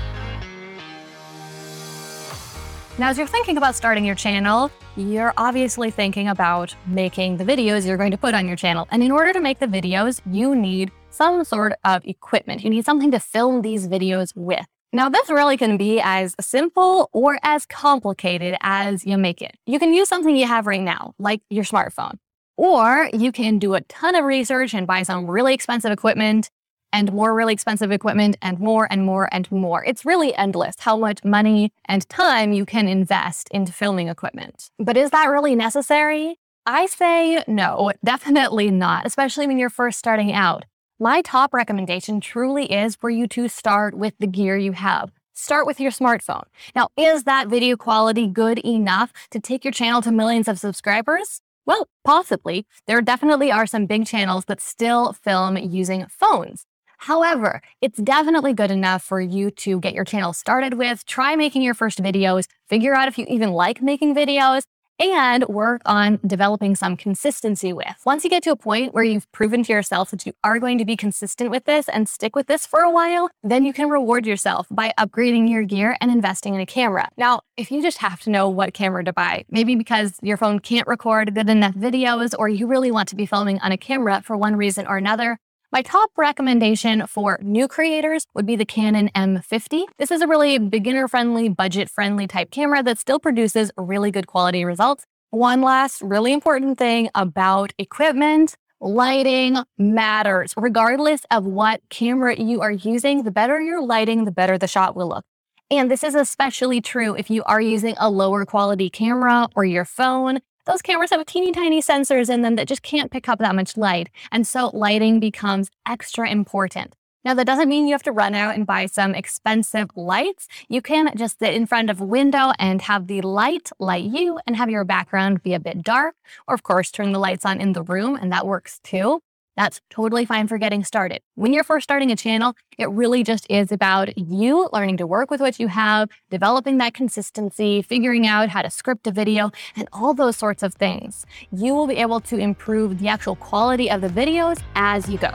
Now, 2.98 3.08
as 3.08 3.16
you're 3.16 3.26
thinking 3.26 3.56
about 3.56 3.74
starting 3.74 4.04
your 4.04 4.14
channel, 4.14 4.70
you're 4.96 5.32
obviously 5.38 5.90
thinking 5.90 6.28
about 6.28 6.76
making 6.86 7.38
the 7.38 7.44
videos 7.44 7.86
you're 7.86 7.96
going 7.96 8.10
to 8.10 8.18
put 8.18 8.34
on 8.34 8.46
your 8.46 8.56
channel. 8.56 8.86
And 8.90 9.02
in 9.02 9.10
order 9.10 9.32
to 9.32 9.40
make 9.40 9.58
the 9.58 9.66
videos, 9.66 10.20
you 10.30 10.54
need 10.54 10.92
some 11.08 11.42
sort 11.44 11.72
of 11.84 12.04
equipment. 12.04 12.62
You 12.62 12.68
need 12.68 12.84
something 12.84 13.10
to 13.12 13.18
film 13.18 13.62
these 13.62 13.88
videos 13.88 14.32
with. 14.36 14.66
Now, 14.94 15.08
this 15.08 15.30
really 15.30 15.56
can 15.56 15.78
be 15.78 16.00
as 16.02 16.34
simple 16.38 17.08
or 17.12 17.38
as 17.42 17.64
complicated 17.64 18.56
as 18.60 19.06
you 19.06 19.16
make 19.16 19.40
it. 19.40 19.56
You 19.66 19.78
can 19.78 19.94
use 19.94 20.08
something 20.08 20.36
you 20.36 20.46
have 20.46 20.66
right 20.66 20.82
now, 20.82 21.14
like 21.18 21.40
your 21.48 21.64
smartphone, 21.64 22.18
or 22.58 23.08
you 23.14 23.32
can 23.32 23.58
do 23.58 23.72
a 23.74 23.80
ton 23.82 24.14
of 24.14 24.26
research 24.26 24.74
and 24.74 24.86
buy 24.86 25.02
some 25.02 25.30
really 25.30 25.54
expensive 25.54 25.90
equipment 25.90 26.50
and 26.92 27.10
more 27.10 27.34
really 27.34 27.54
expensive 27.54 27.90
equipment 27.90 28.36
and 28.42 28.58
more 28.58 28.86
and 28.90 29.06
more 29.06 29.30
and 29.32 29.50
more. 29.50 29.82
It's 29.84 30.04
really 30.04 30.34
endless 30.34 30.74
how 30.78 30.98
much 30.98 31.24
money 31.24 31.72
and 31.86 32.06
time 32.10 32.52
you 32.52 32.66
can 32.66 32.86
invest 32.86 33.48
into 33.50 33.72
filming 33.72 34.08
equipment. 34.08 34.68
But 34.78 34.98
is 34.98 35.10
that 35.10 35.30
really 35.30 35.54
necessary? 35.54 36.36
I 36.66 36.84
say 36.86 37.42
no, 37.48 37.92
definitely 38.04 38.70
not, 38.70 39.06
especially 39.06 39.46
when 39.46 39.58
you're 39.58 39.70
first 39.70 39.98
starting 39.98 40.32
out. 40.32 40.64
My 41.00 41.20
top 41.22 41.52
recommendation 41.52 42.20
truly 42.20 42.70
is 42.70 42.94
for 42.94 43.10
you 43.10 43.26
to 43.28 43.48
start 43.48 43.96
with 43.96 44.14
the 44.20 44.26
gear 44.28 44.56
you 44.56 44.70
have. 44.70 45.10
Start 45.34 45.66
with 45.66 45.80
your 45.80 45.90
smartphone. 45.90 46.44
Now, 46.76 46.90
is 46.96 47.24
that 47.24 47.48
video 47.48 47.76
quality 47.76 48.28
good 48.28 48.60
enough 48.60 49.12
to 49.30 49.40
take 49.40 49.64
your 49.64 49.72
channel 49.72 50.00
to 50.02 50.12
millions 50.12 50.46
of 50.46 50.60
subscribers? 50.60 51.40
Well, 51.66 51.88
possibly. 52.04 52.66
There 52.86 53.00
definitely 53.02 53.50
are 53.50 53.66
some 53.66 53.86
big 53.86 54.06
channels 54.06 54.44
that 54.44 54.60
still 54.60 55.12
film 55.12 55.56
using 55.56 56.06
phones. 56.06 56.66
However, 56.98 57.62
it's 57.80 57.98
definitely 57.98 58.52
good 58.52 58.70
enough 58.70 59.02
for 59.02 59.20
you 59.20 59.50
to 59.50 59.80
get 59.80 59.94
your 59.94 60.04
channel 60.04 60.32
started 60.32 60.74
with, 60.74 61.04
try 61.04 61.34
making 61.34 61.62
your 61.62 61.74
first 61.74 62.00
videos, 62.00 62.46
figure 62.68 62.94
out 62.94 63.08
if 63.08 63.18
you 63.18 63.26
even 63.28 63.50
like 63.50 63.82
making 63.82 64.14
videos, 64.14 64.62
and 64.98 65.44
work 65.48 65.82
on 65.84 66.18
developing 66.26 66.74
some 66.74 66.96
consistency 66.96 67.72
with. 67.72 67.96
Once 68.04 68.24
you 68.24 68.30
get 68.30 68.42
to 68.44 68.50
a 68.50 68.56
point 68.56 68.94
where 68.94 69.04
you've 69.04 69.30
proven 69.32 69.62
to 69.64 69.72
yourself 69.72 70.10
that 70.10 70.26
you 70.26 70.32
are 70.44 70.58
going 70.58 70.78
to 70.78 70.84
be 70.84 70.96
consistent 70.96 71.50
with 71.50 71.64
this 71.64 71.88
and 71.88 72.08
stick 72.08 72.36
with 72.36 72.46
this 72.46 72.66
for 72.66 72.80
a 72.80 72.90
while, 72.90 73.30
then 73.42 73.64
you 73.64 73.72
can 73.72 73.88
reward 73.88 74.26
yourself 74.26 74.66
by 74.70 74.92
upgrading 74.98 75.50
your 75.50 75.64
gear 75.64 75.96
and 76.00 76.10
investing 76.10 76.54
in 76.54 76.60
a 76.60 76.66
camera. 76.66 77.08
Now, 77.16 77.40
if 77.56 77.70
you 77.70 77.82
just 77.82 77.98
have 77.98 78.20
to 78.20 78.30
know 78.30 78.48
what 78.48 78.74
camera 78.74 79.04
to 79.04 79.12
buy, 79.12 79.44
maybe 79.50 79.74
because 79.74 80.18
your 80.22 80.36
phone 80.36 80.58
can't 80.60 80.86
record 80.86 81.34
good 81.34 81.48
enough 81.48 81.74
videos 81.74 82.34
or 82.38 82.48
you 82.48 82.66
really 82.66 82.90
want 82.90 83.08
to 83.08 83.16
be 83.16 83.26
filming 83.26 83.58
on 83.60 83.72
a 83.72 83.76
camera 83.76 84.22
for 84.24 84.36
one 84.36 84.56
reason 84.56 84.86
or 84.86 84.96
another, 84.96 85.38
my 85.72 85.80
top 85.80 86.10
recommendation 86.18 87.06
for 87.06 87.38
new 87.42 87.66
creators 87.66 88.26
would 88.34 88.44
be 88.44 88.56
the 88.56 88.66
Canon 88.66 89.10
M50. 89.16 89.86
This 89.96 90.10
is 90.10 90.20
a 90.20 90.26
really 90.26 90.58
beginner 90.58 91.08
friendly, 91.08 91.48
budget 91.48 91.88
friendly 91.88 92.26
type 92.26 92.50
camera 92.50 92.82
that 92.82 92.98
still 92.98 93.18
produces 93.18 93.72
really 93.78 94.10
good 94.10 94.26
quality 94.26 94.66
results. 94.66 95.06
One 95.30 95.62
last 95.62 96.02
really 96.02 96.34
important 96.34 96.76
thing 96.76 97.08
about 97.14 97.72
equipment 97.78 98.54
lighting 98.82 99.56
matters. 99.78 100.52
Regardless 100.58 101.22
of 101.30 101.46
what 101.46 101.80
camera 101.88 102.36
you 102.36 102.60
are 102.60 102.72
using, 102.72 103.22
the 103.22 103.30
better 103.30 103.58
your 103.58 103.82
lighting, 103.82 104.26
the 104.26 104.32
better 104.32 104.58
the 104.58 104.68
shot 104.68 104.94
will 104.94 105.08
look. 105.08 105.24
And 105.70 105.90
this 105.90 106.04
is 106.04 106.14
especially 106.14 106.82
true 106.82 107.14
if 107.14 107.30
you 107.30 107.42
are 107.44 107.62
using 107.62 107.94
a 107.98 108.10
lower 108.10 108.44
quality 108.44 108.90
camera 108.90 109.48
or 109.56 109.64
your 109.64 109.86
phone 109.86 110.40
those 110.66 110.82
cameras 110.82 111.10
have 111.10 111.24
teeny 111.26 111.52
tiny 111.52 111.82
sensors 111.82 112.30
in 112.30 112.42
them 112.42 112.56
that 112.56 112.68
just 112.68 112.82
can't 112.82 113.10
pick 113.10 113.28
up 113.28 113.38
that 113.38 113.54
much 113.54 113.76
light. 113.76 114.10
And 114.30 114.46
so 114.46 114.70
lighting 114.72 115.20
becomes 115.20 115.70
extra 115.86 116.28
important. 116.28 116.94
Now, 117.24 117.34
that 117.34 117.46
doesn't 117.46 117.68
mean 117.68 117.86
you 117.86 117.94
have 117.94 118.02
to 118.04 118.12
run 118.12 118.34
out 118.34 118.56
and 118.56 118.66
buy 118.66 118.86
some 118.86 119.14
expensive 119.14 119.90
lights. 119.94 120.48
You 120.68 120.82
can 120.82 121.16
just 121.16 121.38
sit 121.38 121.54
in 121.54 121.66
front 121.66 121.88
of 121.88 122.00
a 122.00 122.04
window 122.04 122.52
and 122.58 122.82
have 122.82 123.06
the 123.06 123.20
light 123.20 123.70
light 123.78 124.04
you 124.04 124.40
and 124.44 124.56
have 124.56 124.70
your 124.70 124.84
background 124.84 125.42
be 125.42 125.54
a 125.54 125.60
bit 125.60 125.84
dark. 125.84 126.16
Or, 126.48 126.54
of 126.54 126.64
course, 126.64 126.90
turn 126.90 127.12
the 127.12 127.20
lights 127.20 127.46
on 127.46 127.60
in 127.60 127.74
the 127.74 127.84
room, 127.84 128.16
and 128.16 128.32
that 128.32 128.46
works 128.46 128.80
too. 128.80 129.22
That's 129.56 129.80
totally 129.90 130.24
fine 130.24 130.48
for 130.48 130.56
getting 130.56 130.82
started. 130.82 131.20
When 131.34 131.52
you're 131.52 131.64
first 131.64 131.84
starting 131.84 132.10
a 132.10 132.16
channel, 132.16 132.54
it 132.78 132.88
really 132.88 133.22
just 133.22 133.46
is 133.50 133.70
about 133.70 134.16
you 134.16 134.68
learning 134.72 134.96
to 134.98 135.06
work 135.06 135.30
with 135.30 135.40
what 135.40 135.60
you 135.60 135.68
have, 135.68 136.08
developing 136.30 136.78
that 136.78 136.94
consistency, 136.94 137.82
figuring 137.82 138.26
out 138.26 138.48
how 138.48 138.62
to 138.62 138.70
script 138.70 139.06
a 139.06 139.10
video, 139.10 139.50
and 139.76 139.88
all 139.92 140.14
those 140.14 140.36
sorts 140.36 140.62
of 140.62 140.74
things. 140.74 141.26
You 141.52 141.74
will 141.74 141.86
be 141.86 141.96
able 141.96 142.20
to 142.20 142.38
improve 142.38 142.98
the 142.98 143.08
actual 143.08 143.36
quality 143.36 143.90
of 143.90 144.00
the 144.00 144.08
videos 144.08 144.60
as 144.74 145.08
you 145.08 145.18
go. 145.18 145.34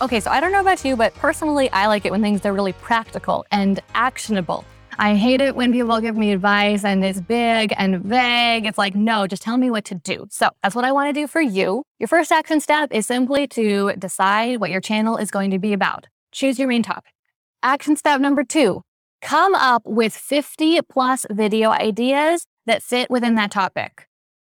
Okay, 0.00 0.20
so 0.20 0.30
I 0.30 0.40
don't 0.40 0.52
know 0.52 0.60
about 0.60 0.84
you, 0.84 0.96
but 0.96 1.14
personally, 1.14 1.70
I 1.70 1.86
like 1.86 2.04
it 2.04 2.10
when 2.12 2.22
things 2.22 2.44
are 2.44 2.52
really 2.52 2.72
practical 2.72 3.44
and 3.50 3.80
actionable. 3.94 4.64
I 4.98 5.14
hate 5.16 5.40
it 5.40 5.56
when 5.56 5.72
people 5.72 6.00
give 6.00 6.16
me 6.16 6.32
advice 6.32 6.84
and 6.84 7.04
it's 7.04 7.20
big 7.20 7.72
and 7.78 8.02
vague. 8.02 8.66
It's 8.66 8.76
like, 8.76 8.94
no, 8.94 9.26
just 9.26 9.42
tell 9.42 9.56
me 9.56 9.70
what 9.70 9.84
to 9.86 9.94
do. 9.94 10.26
So 10.30 10.50
that's 10.62 10.74
what 10.74 10.84
I 10.84 10.92
want 10.92 11.14
to 11.14 11.18
do 11.18 11.26
for 11.26 11.40
you. 11.40 11.84
Your 11.98 12.08
first 12.08 12.30
action 12.30 12.60
step 12.60 12.92
is 12.92 13.06
simply 13.06 13.46
to 13.48 13.94
decide 13.98 14.60
what 14.60 14.70
your 14.70 14.80
channel 14.80 15.16
is 15.16 15.30
going 15.30 15.50
to 15.50 15.58
be 15.58 15.72
about. 15.72 16.08
Choose 16.30 16.58
your 16.58 16.68
main 16.68 16.82
topic. 16.82 17.12
Action 17.62 17.96
step 17.96 18.20
number 18.20 18.44
two, 18.44 18.82
come 19.22 19.54
up 19.54 19.82
with 19.86 20.14
50 20.14 20.80
plus 20.82 21.24
video 21.30 21.70
ideas 21.70 22.46
that 22.66 22.82
fit 22.82 23.10
within 23.10 23.34
that 23.36 23.50
topic. 23.50 24.08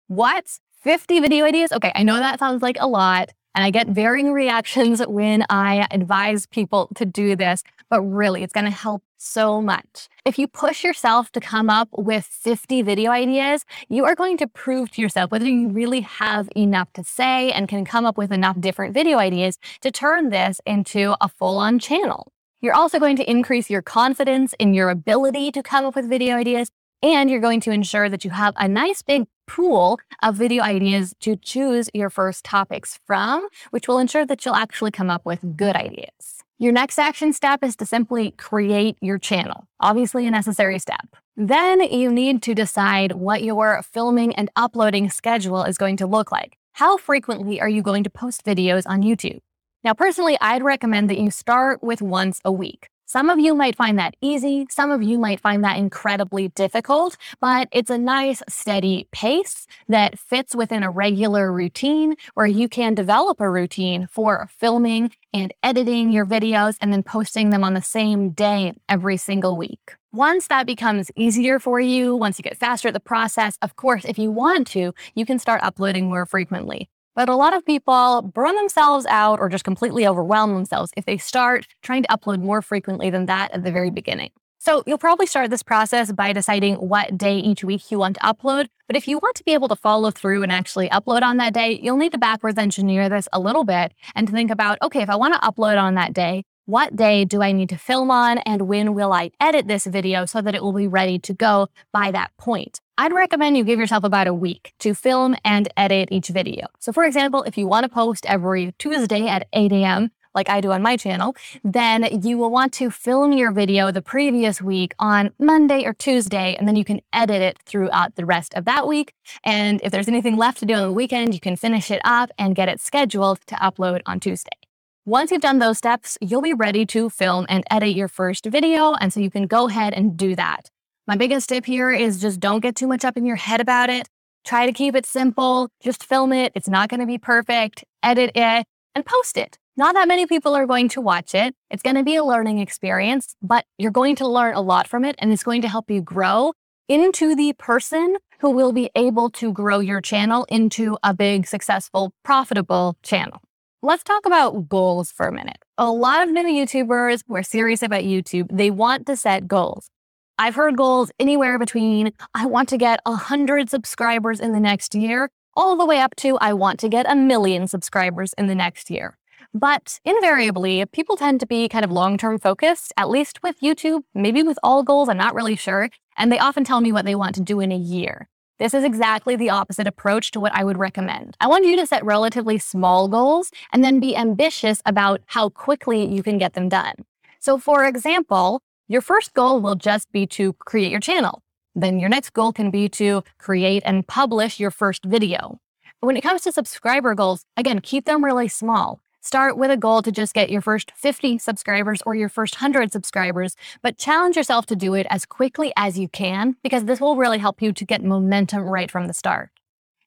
What? 0.06 0.58
50 0.82 1.20
video 1.20 1.44
ideas? 1.44 1.72
Okay, 1.72 1.92
I 1.94 2.02
know 2.02 2.16
that 2.16 2.38
sounds 2.38 2.62
like 2.62 2.76
a 2.80 2.86
lot. 2.86 3.30
And 3.54 3.64
I 3.64 3.70
get 3.70 3.86
varying 3.88 4.32
reactions 4.32 5.02
when 5.06 5.44
I 5.50 5.86
advise 5.90 6.46
people 6.46 6.88
to 6.94 7.04
do 7.04 7.36
this, 7.36 7.62
but 7.92 8.00
really 8.00 8.42
it's 8.42 8.54
going 8.54 8.64
to 8.64 8.70
help 8.70 9.02
so 9.18 9.60
much. 9.60 10.08
If 10.24 10.38
you 10.38 10.48
push 10.48 10.82
yourself 10.82 11.30
to 11.32 11.40
come 11.40 11.68
up 11.68 11.90
with 11.92 12.24
50 12.24 12.80
video 12.80 13.10
ideas, 13.10 13.66
you 13.90 14.06
are 14.06 14.14
going 14.14 14.38
to 14.38 14.46
prove 14.46 14.90
to 14.92 15.02
yourself 15.02 15.30
whether 15.30 15.46
you 15.46 15.68
really 15.68 16.00
have 16.00 16.48
enough 16.56 16.90
to 16.94 17.04
say 17.04 17.52
and 17.52 17.68
can 17.68 17.84
come 17.84 18.06
up 18.06 18.16
with 18.16 18.32
enough 18.32 18.58
different 18.58 18.94
video 18.94 19.18
ideas 19.18 19.58
to 19.82 19.90
turn 19.90 20.30
this 20.30 20.58
into 20.64 21.14
a 21.20 21.28
full 21.28 21.58
on 21.58 21.78
channel. 21.78 22.32
You're 22.62 22.72
also 22.72 22.98
going 22.98 23.16
to 23.16 23.30
increase 23.30 23.68
your 23.68 23.82
confidence 23.82 24.54
in 24.58 24.72
your 24.72 24.88
ability 24.88 25.52
to 25.52 25.62
come 25.62 25.84
up 25.84 25.94
with 25.94 26.08
video 26.08 26.36
ideas 26.36 26.70
and 27.02 27.28
you're 27.28 27.40
going 27.40 27.60
to 27.60 27.72
ensure 27.72 28.08
that 28.08 28.24
you 28.24 28.30
have 28.30 28.54
a 28.56 28.68
nice 28.68 29.02
big 29.02 29.26
pool 29.46 29.98
of 30.22 30.36
video 30.36 30.62
ideas 30.62 31.14
to 31.20 31.36
choose 31.36 31.90
your 31.92 32.08
first 32.08 32.42
topics 32.42 32.98
from, 33.06 33.46
which 33.68 33.86
will 33.86 33.98
ensure 33.98 34.24
that 34.24 34.46
you'll 34.46 34.54
actually 34.54 34.92
come 34.92 35.10
up 35.10 35.26
with 35.26 35.58
good 35.58 35.76
ideas. 35.76 36.41
Your 36.62 36.70
next 36.70 36.96
action 36.96 37.32
step 37.32 37.64
is 37.64 37.74
to 37.74 37.86
simply 37.86 38.30
create 38.38 38.96
your 39.00 39.18
channel, 39.18 39.66
obviously 39.80 40.28
a 40.28 40.30
necessary 40.30 40.78
step. 40.78 41.16
Then 41.36 41.80
you 41.80 42.12
need 42.12 42.40
to 42.42 42.54
decide 42.54 43.10
what 43.10 43.42
your 43.42 43.82
filming 43.82 44.32
and 44.36 44.48
uploading 44.54 45.10
schedule 45.10 45.64
is 45.64 45.76
going 45.76 45.96
to 45.96 46.06
look 46.06 46.30
like. 46.30 46.56
How 46.74 46.96
frequently 46.98 47.60
are 47.60 47.68
you 47.68 47.82
going 47.82 48.04
to 48.04 48.10
post 48.10 48.44
videos 48.44 48.84
on 48.86 49.02
YouTube? 49.02 49.40
Now, 49.82 49.92
personally, 49.92 50.38
I'd 50.40 50.62
recommend 50.62 51.10
that 51.10 51.18
you 51.18 51.32
start 51.32 51.82
with 51.82 52.00
once 52.00 52.40
a 52.44 52.52
week. 52.52 52.86
Some 53.06 53.28
of 53.28 53.38
you 53.38 53.54
might 53.54 53.76
find 53.76 53.98
that 53.98 54.14
easy. 54.20 54.66
Some 54.70 54.90
of 54.90 55.02
you 55.02 55.18
might 55.18 55.40
find 55.40 55.62
that 55.64 55.76
incredibly 55.76 56.48
difficult, 56.48 57.16
but 57.40 57.68
it's 57.72 57.90
a 57.90 57.98
nice 57.98 58.42
steady 58.48 59.08
pace 59.12 59.66
that 59.88 60.18
fits 60.18 60.54
within 60.54 60.82
a 60.82 60.90
regular 60.90 61.52
routine 61.52 62.14
where 62.34 62.46
you 62.46 62.68
can 62.68 62.94
develop 62.94 63.40
a 63.40 63.50
routine 63.50 64.08
for 64.10 64.48
filming 64.50 65.10
and 65.34 65.52
editing 65.62 66.12
your 66.12 66.24
videos 66.24 66.76
and 66.80 66.92
then 66.92 67.02
posting 67.02 67.50
them 67.50 67.64
on 67.64 67.74
the 67.74 67.82
same 67.82 68.30
day 68.30 68.72
every 68.88 69.16
single 69.16 69.56
week. 69.56 69.94
Once 70.12 70.46
that 70.48 70.66
becomes 70.66 71.10
easier 71.16 71.58
for 71.58 71.80
you, 71.80 72.14
once 72.14 72.38
you 72.38 72.42
get 72.42 72.58
faster 72.58 72.88
at 72.88 72.94
the 72.94 73.00
process, 73.00 73.56
of 73.62 73.76
course, 73.76 74.04
if 74.04 74.18
you 74.18 74.30
want 74.30 74.66
to, 74.66 74.92
you 75.14 75.24
can 75.24 75.38
start 75.38 75.62
uploading 75.62 76.06
more 76.06 76.26
frequently. 76.26 76.88
But 77.14 77.28
a 77.28 77.36
lot 77.36 77.54
of 77.54 77.64
people 77.64 78.22
burn 78.22 78.56
themselves 78.56 79.04
out 79.06 79.38
or 79.38 79.48
just 79.48 79.64
completely 79.64 80.06
overwhelm 80.06 80.54
themselves 80.54 80.92
if 80.96 81.04
they 81.04 81.18
start 81.18 81.66
trying 81.82 82.02
to 82.04 82.08
upload 82.08 82.40
more 82.40 82.62
frequently 82.62 83.10
than 83.10 83.26
that 83.26 83.52
at 83.52 83.64
the 83.64 83.72
very 83.72 83.90
beginning. 83.90 84.30
So 84.58 84.84
you'll 84.86 84.96
probably 84.96 85.26
start 85.26 85.50
this 85.50 85.64
process 85.64 86.12
by 86.12 86.32
deciding 86.32 86.76
what 86.76 87.18
day 87.18 87.36
each 87.36 87.64
week 87.64 87.90
you 87.90 87.98
want 87.98 88.14
to 88.14 88.22
upload. 88.22 88.68
But 88.86 88.94
if 88.94 89.08
you 89.08 89.18
want 89.18 89.34
to 89.34 89.44
be 89.44 89.54
able 89.54 89.66
to 89.66 89.74
follow 89.74 90.12
through 90.12 90.44
and 90.44 90.52
actually 90.52 90.88
upload 90.88 91.22
on 91.22 91.36
that 91.38 91.52
day, 91.52 91.80
you'll 91.82 91.96
need 91.96 92.12
to 92.12 92.18
backwards 92.18 92.58
engineer 92.58 93.08
this 93.08 93.28
a 93.32 93.40
little 93.40 93.64
bit 93.64 93.92
and 94.14 94.28
to 94.28 94.32
think 94.32 94.52
about, 94.52 94.78
okay, 94.80 95.02
if 95.02 95.10
I 95.10 95.16
want 95.16 95.34
to 95.34 95.40
upload 95.40 95.82
on 95.82 95.96
that 95.96 96.12
day, 96.12 96.44
what 96.66 96.94
day 96.94 97.24
do 97.24 97.42
I 97.42 97.52
need 97.52 97.68
to 97.70 97.76
film 97.76 98.10
on 98.10 98.38
and 98.38 98.62
when 98.62 98.94
will 98.94 99.12
I 99.12 99.32
edit 99.40 99.66
this 99.66 99.84
video 99.84 100.26
so 100.26 100.40
that 100.40 100.54
it 100.54 100.62
will 100.62 100.72
be 100.72 100.86
ready 100.86 101.18
to 101.18 101.34
go 101.34 101.68
by 101.92 102.10
that 102.12 102.30
point? 102.36 102.80
I'd 102.96 103.12
recommend 103.12 103.56
you 103.56 103.64
give 103.64 103.80
yourself 103.80 104.04
about 104.04 104.28
a 104.28 104.34
week 104.34 104.72
to 104.78 104.94
film 104.94 105.34
and 105.44 105.68
edit 105.76 106.10
each 106.12 106.28
video. 106.28 106.66
So 106.78 106.92
for 106.92 107.04
example, 107.04 107.42
if 107.42 107.58
you 107.58 107.66
want 107.66 107.84
to 107.84 107.88
post 107.88 108.26
every 108.26 108.74
Tuesday 108.78 109.26
at 109.26 109.48
8 109.52 109.72
a.m., 109.72 110.10
like 110.34 110.48
I 110.48 110.60
do 110.62 110.72
on 110.72 110.80
my 110.82 110.96
channel, 110.96 111.36
then 111.62 112.22
you 112.22 112.38
will 112.38 112.50
want 112.50 112.72
to 112.74 112.90
film 112.90 113.32
your 113.32 113.52
video 113.52 113.90
the 113.90 114.00
previous 114.00 114.62
week 114.62 114.94
on 114.98 115.30
Monday 115.38 115.84
or 115.84 115.92
Tuesday, 115.92 116.56
and 116.58 116.66
then 116.66 116.74
you 116.74 116.86
can 116.86 117.02
edit 117.12 117.42
it 117.42 117.58
throughout 117.66 118.14
the 118.14 118.24
rest 118.24 118.54
of 118.54 118.64
that 118.64 118.86
week. 118.86 119.12
And 119.44 119.78
if 119.82 119.92
there's 119.92 120.08
anything 120.08 120.38
left 120.38 120.60
to 120.60 120.64
do 120.64 120.72
on 120.72 120.82
the 120.82 120.92
weekend, 120.92 121.34
you 121.34 121.40
can 121.40 121.56
finish 121.56 121.90
it 121.90 122.00
up 122.02 122.30
and 122.38 122.54
get 122.54 122.70
it 122.70 122.80
scheduled 122.80 123.40
to 123.48 123.56
upload 123.56 124.00
on 124.06 124.20
Tuesday. 124.20 124.56
Once 125.04 125.32
you've 125.32 125.40
done 125.40 125.58
those 125.58 125.78
steps, 125.78 126.16
you'll 126.20 126.40
be 126.40 126.54
ready 126.54 126.86
to 126.86 127.10
film 127.10 127.44
and 127.48 127.64
edit 127.72 127.88
your 127.88 128.06
first 128.06 128.46
video. 128.46 128.92
And 128.92 129.12
so 129.12 129.18
you 129.18 129.32
can 129.32 129.48
go 129.48 129.68
ahead 129.68 129.94
and 129.94 130.16
do 130.16 130.36
that. 130.36 130.70
My 131.08 131.16
biggest 131.16 131.48
tip 131.48 131.66
here 131.66 131.90
is 131.90 132.20
just 132.20 132.38
don't 132.38 132.60
get 132.60 132.76
too 132.76 132.86
much 132.86 133.04
up 133.04 133.16
in 133.16 133.26
your 133.26 133.34
head 133.34 133.60
about 133.60 133.90
it. 133.90 134.08
Try 134.44 134.64
to 134.64 134.72
keep 134.72 134.94
it 134.94 135.04
simple. 135.04 135.70
Just 135.82 136.04
film 136.04 136.32
it. 136.32 136.52
It's 136.54 136.68
not 136.68 136.88
going 136.88 137.00
to 137.00 137.06
be 137.06 137.18
perfect. 137.18 137.82
Edit 138.04 138.30
it 138.36 138.64
and 138.94 139.04
post 139.04 139.36
it. 139.36 139.58
Not 139.76 139.96
that 139.96 140.06
many 140.06 140.24
people 140.24 140.54
are 140.54 140.66
going 140.66 140.88
to 140.90 141.00
watch 141.00 141.34
it. 141.34 141.56
It's 141.68 141.82
going 141.82 141.96
to 141.96 142.04
be 142.04 142.14
a 142.14 142.22
learning 142.22 142.60
experience, 142.60 143.34
but 143.42 143.64
you're 143.78 143.90
going 143.90 144.14
to 144.16 144.28
learn 144.28 144.54
a 144.54 144.60
lot 144.60 144.86
from 144.86 145.04
it 145.04 145.16
and 145.18 145.32
it's 145.32 145.42
going 145.42 145.62
to 145.62 145.68
help 145.68 145.90
you 145.90 146.00
grow 146.00 146.52
into 146.88 147.34
the 147.34 147.54
person 147.54 148.18
who 148.38 148.50
will 148.50 148.72
be 148.72 148.88
able 148.94 149.30
to 149.30 149.52
grow 149.52 149.80
your 149.80 150.00
channel 150.00 150.46
into 150.48 150.96
a 151.02 151.12
big, 151.12 151.48
successful, 151.48 152.14
profitable 152.22 152.96
channel. 153.02 153.40
Let's 153.84 154.04
talk 154.04 154.26
about 154.26 154.68
goals 154.68 155.10
for 155.10 155.26
a 155.26 155.32
minute. 155.32 155.58
A 155.76 155.90
lot 155.90 156.22
of 156.22 156.32
new 156.32 156.44
YouTubers 156.44 157.24
who 157.26 157.34
are 157.34 157.42
serious 157.42 157.82
about 157.82 158.02
YouTube, 158.04 158.46
they 158.48 158.70
want 158.70 159.08
to 159.08 159.16
set 159.16 159.48
goals. 159.48 159.90
I've 160.38 160.54
heard 160.54 160.76
goals 160.76 161.10
anywhere 161.18 161.58
between 161.58 162.12
I 162.32 162.46
want 162.46 162.68
to 162.68 162.78
get 162.78 163.00
100 163.06 163.68
subscribers 163.68 164.38
in 164.38 164.52
the 164.52 164.60
next 164.60 164.94
year, 164.94 165.30
all 165.56 165.76
the 165.76 165.84
way 165.84 165.98
up 165.98 166.14
to 166.18 166.38
I 166.38 166.52
want 166.52 166.78
to 166.78 166.88
get 166.88 167.10
a 167.10 167.16
million 167.16 167.66
subscribers 167.66 168.32
in 168.38 168.46
the 168.46 168.54
next 168.54 168.88
year. 168.88 169.18
But 169.52 169.98
invariably, 170.04 170.86
people 170.86 171.16
tend 171.16 171.40
to 171.40 171.46
be 171.46 171.68
kind 171.68 171.84
of 171.84 171.90
long 171.90 172.16
term 172.16 172.38
focused, 172.38 172.92
at 172.96 173.10
least 173.10 173.42
with 173.42 173.58
YouTube, 173.58 174.04
maybe 174.14 174.44
with 174.44 174.60
all 174.62 174.84
goals, 174.84 175.08
I'm 175.08 175.16
not 175.16 175.34
really 175.34 175.56
sure. 175.56 175.90
And 176.16 176.30
they 176.30 176.38
often 176.38 176.62
tell 176.62 176.80
me 176.80 176.92
what 176.92 177.04
they 177.04 177.16
want 177.16 177.34
to 177.34 177.40
do 177.40 177.58
in 177.58 177.72
a 177.72 177.76
year. 177.76 178.28
This 178.62 178.74
is 178.74 178.84
exactly 178.84 179.34
the 179.34 179.50
opposite 179.50 179.88
approach 179.88 180.30
to 180.30 180.38
what 180.38 180.54
I 180.54 180.62
would 180.62 180.78
recommend. 180.78 181.36
I 181.40 181.48
want 181.48 181.64
you 181.64 181.74
to 181.74 181.84
set 181.84 182.04
relatively 182.04 182.58
small 182.58 183.08
goals 183.08 183.50
and 183.72 183.82
then 183.82 183.98
be 183.98 184.14
ambitious 184.14 184.80
about 184.86 185.20
how 185.26 185.48
quickly 185.48 186.04
you 186.04 186.22
can 186.22 186.38
get 186.38 186.52
them 186.52 186.68
done. 186.68 186.94
So, 187.40 187.58
for 187.58 187.84
example, 187.84 188.62
your 188.86 189.00
first 189.00 189.34
goal 189.34 189.60
will 189.60 189.74
just 189.74 190.12
be 190.12 190.28
to 190.28 190.52
create 190.52 190.92
your 190.92 191.00
channel. 191.00 191.42
Then 191.74 191.98
your 191.98 192.08
next 192.08 192.34
goal 192.34 192.52
can 192.52 192.70
be 192.70 192.88
to 192.90 193.24
create 193.38 193.82
and 193.84 194.06
publish 194.06 194.60
your 194.60 194.70
first 194.70 195.04
video. 195.04 195.58
When 195.98 196.16
it 196.16 196.20
comes 196.20 196.42
to 196.42 196.52
subscriber 196.52 197.16
goals, 197.16 197.44
again, 197.56 197.80
keep 197.80 198.04
them 198.04 198.24
really 198.24 198.46
small. 198.46 199.00
Start 199.24 199.56
with 199.56 199.70
a 199.70 199.76
goal 199.76 200.02
to 200.02 200.10
just 200.10 200.34
get 200.34 200.50
your 200.50 200.60
first 200.60 200.90
50 200.96 201.38
subscribers 201.38 202.02
or 202.04 202.16
your 202.16 202.28
first 202.28 202.56
100 202.56 202.90
subscribers, 202.90 203.54
but 203.80 203.96
challenge 203.96 204.36
yourself 204.36 204.66
to 204.66 204.74
do 204.74 204.94
it 204.94 205.06
as 205.10 205.24
quickly 205.24 205.72
as 205.76 205.96
you 205.96 206.08
can 206.08 206.56
because 206.64 206.86
this 206.86 207.00
will 207.00 207.14
really 207.14 207.38
help 207.38 207.62
you 207.62 207.72
to 207.72 207.84
get 207.84 208.02
momentum 208.02 208.64
right 208.64 208.90
from 208.90 209.06
the 209.06 209.14
start. 209.14 209.50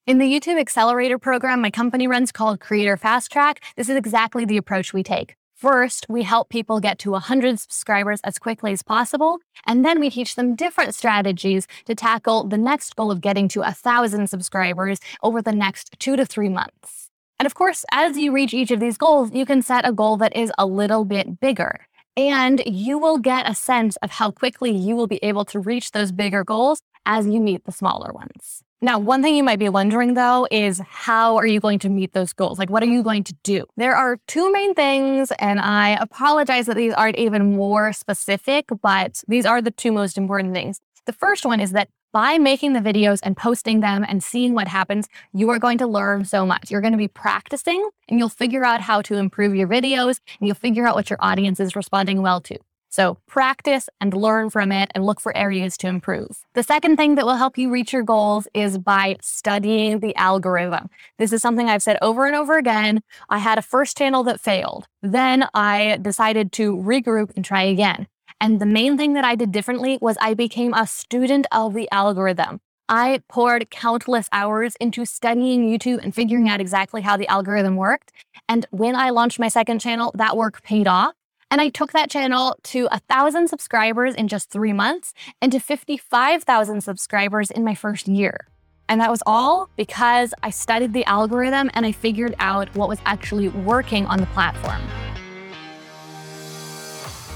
In 0.06 0.18
the 0.18 0.30
YouTube 0.30 0.60
Accelerator 0.60 1.18
program 1.18 1.62
my 1.62 1.70
company 1.70 2.06
runs 2.06 2.30
called 2.30 2.60
Creator 2.60 2.98
Fast 2.98 3.32
Track, 3.32 3.64
this 3.74 3.88
is 3.88 3.96
exactly 3.96 4.44
the 4.44 4.58
approach 4.58 4.92
we 4.92 5.02
take. 5.02 5.34
First, 5.54 6.04
we 6.10 6.22
help 6.22 6.50
people 6.50 6.78
get 6.80 6.98
to 6.98 7.12
100 7.12 7.58
subscribers 7.58 8.20
as 8.22 8.38
quickly 8.38 8.72
as 8.72 8.82
possible, 8.82 9.38
and 9.64 9.82
then 9.82 9.98
we 9.98 10.10
teach 10.10 10.34
them 10.34 10.54
different 10.54 10.94
strategies 10.94 11.66
to 11.86 11.94
tackle 11.94 12.44
the 12.44 12.58
next 12.58 12.94
goal 12.94 13.10
of 13.10 13.22
getting 13.22 13.48
to 13.48 13.60
1,000 13.60 14.28
subscribers 14.28 15.00
over 15.22 15.40
the 15.40 15.52
next 15.52 15.98
two 15.98 16.16
to 16.16 16.26
three 16.26 16.50
months. 16.50 17.05
And 17.38 17.46
of 17.46 17.54
course, 17.54 17.84
as 17.92 18.16
you 18.16 18.32
reach 18.32 18.54
each 18.54 18.70
of 18.70 18.80
these 18.80 18.96
goals, 18.96 19.32
you 19.32 19.44
can 19.44 19.62
set 19.62 19.86
a 19.86 19.92
goal 19.92 20.16
that 20.18 20.34
is 20.34 20.50
a 20.58 20.66
little 20.66 21.04
bit 21.04 21.38
bigger. 21.40 21.86
And 22.16 22.62
you 22.64 22.98
will 22.98 23.18
get 23.18 23.48
a 23.48 23.54
sense 23.54 23.96
of 23.96 24.10
how 24.10 24.30
quickly 24.30 24.70
you 24.70 24.96
will 24.96 25.06
be 25.06 25.22
able 25.22 25.44
to 25.46 25.60
reach 25.60 25.92
those 25.92 26.12
bigger 26.12 26.44
goals 26.44 26.80
as 27.04 27.26
you 27.26 27.40
meet 27.40 27.64
the 27.64 27.72
smaller 27.72 28.10
ones. 28.12 28.62
Now, 28.82 28.98
one 28.98 29.22
thing 29.22 29.34
you 29.34 29.42
might 29.42 29.58
be 29.58 29.70
wondering 29.70 30.14
though 30.14 30.46
is 30.50 30.82
how 30.86 31.36
are 31.36 31.46
you 31.46 31.60
going 31.60 31.78
to 31.80 31.88
meet 31.88 32.12
those 32.12 32.32
goals? 32.32 32.58
Like, 32.58 32.68
what 32.68 32.82
are 32.82 32.86
you 32.86 33.02
going 33.02 33.24
to 33.24 33.34
do? 33.42 33.64
There 33.76 33.94
are 33.94 34.18
two 34.26 34.52
main 34.52 34.74
things, 34.74 35.32
and 35.38 35.60
I 35.60 35.90
apologize 36.00 36.66
that 36.66 36.76
these 36.76 36.92
aren't 36.92 37.16
even 37.16 37.56
more 37.56 37.92
specific, 37.94 38.66
but 38.82 39.22
these 39.28 39.46
are 39.46 39.62
the 39.62 39.70
two 39.70 39.92
most 39.92 40.18
important 40.18 40.54
things. 40.54 40.78
The 41.06 41.14
first 41.14 41.46
one 41.46 41.60
is 41.60 41.72
that 41.72 41.88
by 42.16 42.38
making 42.38 42.72
the 42.72 42.80
videos 42.80 43.20
and 43.22 43.36
posting 43.36 43.80
them 43.80 44.02
and 44.08 44.24
seeing 44.24 44.54
what 44.54 44.68
happens, 44.68 45.06
you 45.34 45.50
are 45.50 45.58
going 45.58 45.76
to 45.76 45.86
learn 45.86 46.24
so 46.24 46.46
much. 46.46 46.70
You're 46.70 46.80
going 46.80 46.94
to 46.94 46.96
be 46.96 47.08
practicing 47.08 47.90
and 48.08 48.18
you'll 48.18 48.30
figure 48.30 48.64
out 48.64 48.80
how 48.80 49.02
to 49.02 49.16
improve 49.16 49.54
your 49.54 49.68
videos 49.68 50.18
and 50.40 50.48
you'll 50.48 50.54
figure 50.54 50.86
out 50.86 50.94
what 50.94 51.10
your 51.10 51.18
audience 51.20 51.60
is 51.60 51.76
responding 51.76 52.22
well 52.22 52.40
to. 52.40 52.56
So 52.88 53.18
practice 53.26 53.90
and 54.00 54.14
learn 54.14 54.48
from 54.48 54.72
it 54.72 54.90
and 54.94 55.04
look 55.04 55.20
for 55.20 55.36
areas 55.36 55.76
to 55.76 55.88
improve. 55.88 56.46
The 56.54 56.62
second 56.62 56.96
thing 56.96 57.16
that 57.16 57.26
will 57.26 57.36
help 57.36 57.58
you 57.58 57.68
reach 57.68 57.92
your 57.92 58.02
goals 58.02 58.48
is 58.54 58.78
by 58.78 59.18
studying 59.20 60.00
the 60.00 60.16
algorithm. 60.16 60.88
This 61.18 61.34
is 61.34 61.42
something 61.42 61.68
I've 61.68 61.82
said 61.82 61.98
over 62.00 62.24
and 62.24 62.34
over 62.34 62.56
again. 62.56 63.02
I 63.28 63.40
had 63.40 63.58
a 63.58 63.62
first 63.62 63.98
channel 63.98 64.22
that 64.22 64.40
failed. 64.40 64.86
Then 65.02 65.48
I 65.52 65.98
decided 66.00 66.50
to 66.52 66.78
regroup 66.78 67.32
and 67.36 67.44
try 67.44 67.64
again. 67.64 68.06
And 68.40 68.60
the 68.60 68.66
main 68.66 68.96
thing 68.96 69.14
that 69.14 69.24
I 69.24 69.34
did 69.34 69.52
differently 69.52 69.98
was 70.00 70.16
I 70.20 70.34
became 70.34 70.74
a 70.74 70.86
student 70.86 71.46
of 71.52 71.74
the 71.74 71.88
algorithm. 71.90 72.60
I 72.88 73.22
poured 73.28 73.70
countless 73.70 74.28
hours 74.30 74.76
into 74.78 75.04
studying 75.04 75.68
YouTube 75.68 76.02
and 76.02 76.14
figuring 76.14 76.48
out 76.48 76.60
exactly 76.60 77.02
how 77.02 77.16
the 77.16 77.26
algorithm 77.26 77.76
worked. 77.76 78.12
And 78.48 78.66
when 78.70 78.94
I 78.94 79.10
launched 79.10 79.40
my 79.40 79.48
second 79.48 79.80
channel, 79.80 80.12
that 80.14 80.36
work 80.36 80.62
paid 80.62 80.86
off. 80.86 81.14
And 81.50 81.60
I 81.60 81.68
took 81.68 81.92
that 81.92 82.10
channel 82.10 82.56
to 82.64 82.88
a 82.90 83.00
thousand 83.00 83.48
subscribers 83.48 84.14
in 84.14 84.28
just 84.28 84.50
three 84.50 84.72
months 84.72 85.14
and 85.40 85.50
to 85.52 85.58
55,000 85.58 86.80
subscribers 86.80 87.50
in 87.50 87.64
my 87.64 87.74
first 87.74 88.06
year. 88.06 88.46
And 88.88 89.00
that 89.00 89.10
was 89.10 89.22
all 89.26 89.68
because 89.76 90.32
I 90.42 90.50
studied 90.50 90.92
the 90.92 91.04
algorithm 91.06 91.70
and 91.74 91.86
I 91.86 91.92
figured 91.92 92.34
out 92.38 92.72
what 92.76 92.88
was 92.88 92.98
actually 93.04 93.48
working 93.48 94.06
on 94.06 94.20
the 94.20 94.26
platform. 94.26 94.80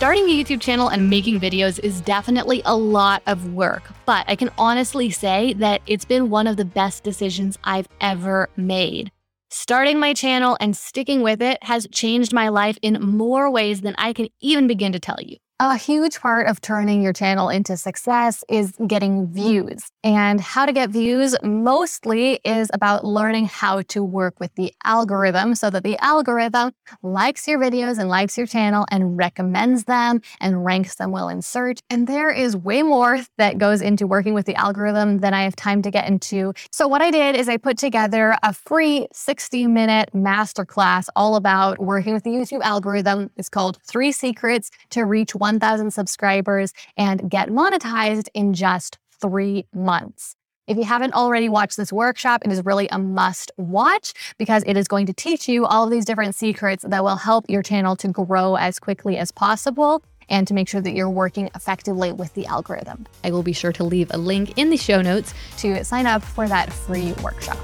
Starting 0.01 0.31
a 0.31 0.33
YouTube 0.33 0.63
channel 0.63 0.89
and 0.89 1.11
making 1.11 1.39
videos 1.39 1.79
is 1.81 2.01
definitely 2.01 2.63
a 2.65 2.75
lot 2.75 3.23
of 3.27 3.53
work, 3.53 3.83
but 4.07 4.25
I 4.29 4.35
can 4.35 4.49
honestly 4.57 5.11
say 5.11 5.53
that 5.59 5.83
it's 5.87 6.07
been 6.07 6.31
one 6.31 6.47
of 6.47 6.57
the 6.57 6.65
best 6.65 7.05
decisions 7.05 7.59
I've 7.65 7.87
ever 8.01 8.49
made. 8.57 9.13
Starting 9.51 10.01
my 10.01 10.15
channel 10.15 10.57
and 10.59 10.75
sticking 10.75 11.21
with 11.21 11.43
it 11.43 11.63
has 11.65 11.87
changed 11.93 12.33
my 12.33 12.49
life 12.49 12.79
in 12.81 12.95
more 13.03 13.51
ways 13.51 13.83
than 13.83 13.95
I 13.99 14.15
can 14.15 14.29
even 14.41 14.67
begin 14.67 14.93
to 14.93 14.99
tell 14.99 15.19
you. 15.21 15.37
A 15.63 15.77
huge 15.77 16.19
part 16.21 16.47
of 16.47 16.63
turning 16.63 17.03
your 17.03 17.13
channel 17.13 17.51
into 17.51 17.77
success 17.77 18.43
is 18.49 18.73
getting 18.87 19.27
views. 19.27 19.91
And 20.03 20.41
how 20.41 20.65
to 20.65 20.73
get 20.73 20.89
views 20.89 21.37
mostly 21.43 22.41
is 22.47 22.71
about 22.73 23.05
learning 23.05 23.45
how 23.45 23.83
to 23.89 24.03
work 24.03 24.41
with 24.41 24.55
the 24.55 24.73
algorithm 24.85 25.55
so 25.55 25.69
that 25.69 25.83
the 25.83 25.99
algorithm 26.03 26.73
likes 27.03 27.47
your 27.47 27.59
videos 27.59 27.99
and 27.99 28.09
likes 28.09 28.39
your 28.39 28.47
channel 28.47 28.87
and 28.91 29.19
recommends 29.19 29.85
them 29.85 30.23
and 30.41 30.65
ranks 30.65 30.95
them 30.95 31.11
well 31.11 31.29
in 31.29 31.43
search. 31.43 31.81
And 31.91 32.07
there 32.07 32.31
is 32.31 32.57
way 32.57 32.83
more 32.83 33.21
that 33.37 33.59
goes 33.59 33.83
into 33.83 34.07
working 34.07 34.33
with 34.33 34.47
the 34.47 34.55
algorithm 34.55 35.19
than 35.19 35.35
I 35.35 35.43
have 35.43 35.57
time 35.57 35.83
to 35.83 35.91
get 35.91 36.09
into. 36.09 36.55
So, 36.73 36.89
what 36.89 37.03
I 37.03 37.11
did 37.11 37.37
is 37.37 37.51
I 37.51 37.59
put 37.59 37.77
together 37.77 38.35
a 38.43 38.55
free 38.55 39.09
60 39.13 39.67
minute 39.67 40.09
masterclass 40.15 41.09
all 41.15 41.37
about 41.37 41.79
working 41.79 42.15
with 42.15 42.25
the 42.25 42.31
YouTube 42.31 42.63
algorithm. 42.63 43.31
It's 43.37 43.51
called 43.51 43.79
Three 43.87 44.11
Secrets 44.11 44.71
to 44.89 45.05
Reach 45.05 45.35
1,000 45.51 45.91
Subscribers 45.91 46.73
and 46.97 47.29
Get 47.29 47.49
Monetized 47.49 48.29
in 48.35 48.55
Just 48.55 48.99
three 49.21 49.67
months. 49.75 50.37
If 50.69 50.77
you 50.77 50.85
haven't 50.85 51.15
already 51.15 51.49
watched 51.49 51.77
this 51.77 51.93
workshop, 51.93 52.43
it 52.45 52.53
is 52.53 52.65
really 52.65 52.87
a 52.93 52.99
must 53.01 53.51
watch 53.57 54.15
because 54.39 54.63
it 54.65 54.77
is 54.77 54.87
going 54.87 55.07
to 55.07 55.13
teach 55.13 55.49
you 55.49 55.67
all 55.67 55.85
of 55.85 55.91
these 55.91 56.05
different 56.05 56.37
secrets 56.37 56.85
that 56.87 57.03
will 57.03 57.17
help 57.17 57.47
your 57.49 57.65
channel 57.65 57.97
to 57.97 58.09
grow 58.09 58.55
as 58.55 58.79
quickly 58.79 59.19
as 59.19 59.33
possible 59.33 60.05
and 60.29 60.47
to 60.47 60.55
make 60.55 60.69
sure 60.69 60.81
that 60.81 60.93
you're 60.93 61.11
working 61.11 61.51
effectively 61.57 62.13
with 62.13 62.33
the 62.35 62.47
algorithm. 62.47 63.09
I 63.25 63.33
will 63.33 63.43
be 63.43 63.53
sure 63.53 63.73
to 63.73 63.83
leave 63.83 64.13
a 64.13 64.19
link 64.19 64.57
in 64.57 64.71
the 64.71 64.77
show 64.77 65.03
notes 65.03 65.35
to 65.59 65.85
sign 65.85 66.07
up 66.07 66.23
for 66.23 66.47
that 66.47 66.73
free 66.73 67.15
workshop. 67.15 67.59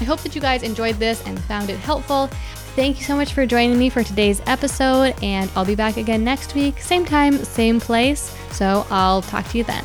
I 0.00 0.04
hope 0.04 0.20
that 0.20 0.34
you 0.34 0.42
guys 0.42 0.62
enjoyed 0.62 0.96
this 0.96 1.26
and 1.26 1.38
found 1.44 1.70
it 1.70 1.78
helpful. 1.78 2.28
Thank 2.76 2.98
you 2.98 3.04
so 3.04 3.16
much 3.16 3.34
for 3.34 3.44
joining 3.46 3.78
me 3.78 3.90
for 3.90 4.04
today's 4.04 4.40
episode, 4.46 5.14
and 5.22 5.50
I'll 5.54 5.64
be 5.64 5.74
back 5.74 5.96
again 5.96 6.22
next 6.22 6.54
week, 6.54 6.78
same 6.80 7.04
time, 7.04 7.36
same 7.44 7.80
place. 7.80 8.34
So 8.52 8.86
I'll 8.90 9.22
talk 9.22 9.46
to 9.48 9.58
you 9.58 9.64
then. 9.64 9.84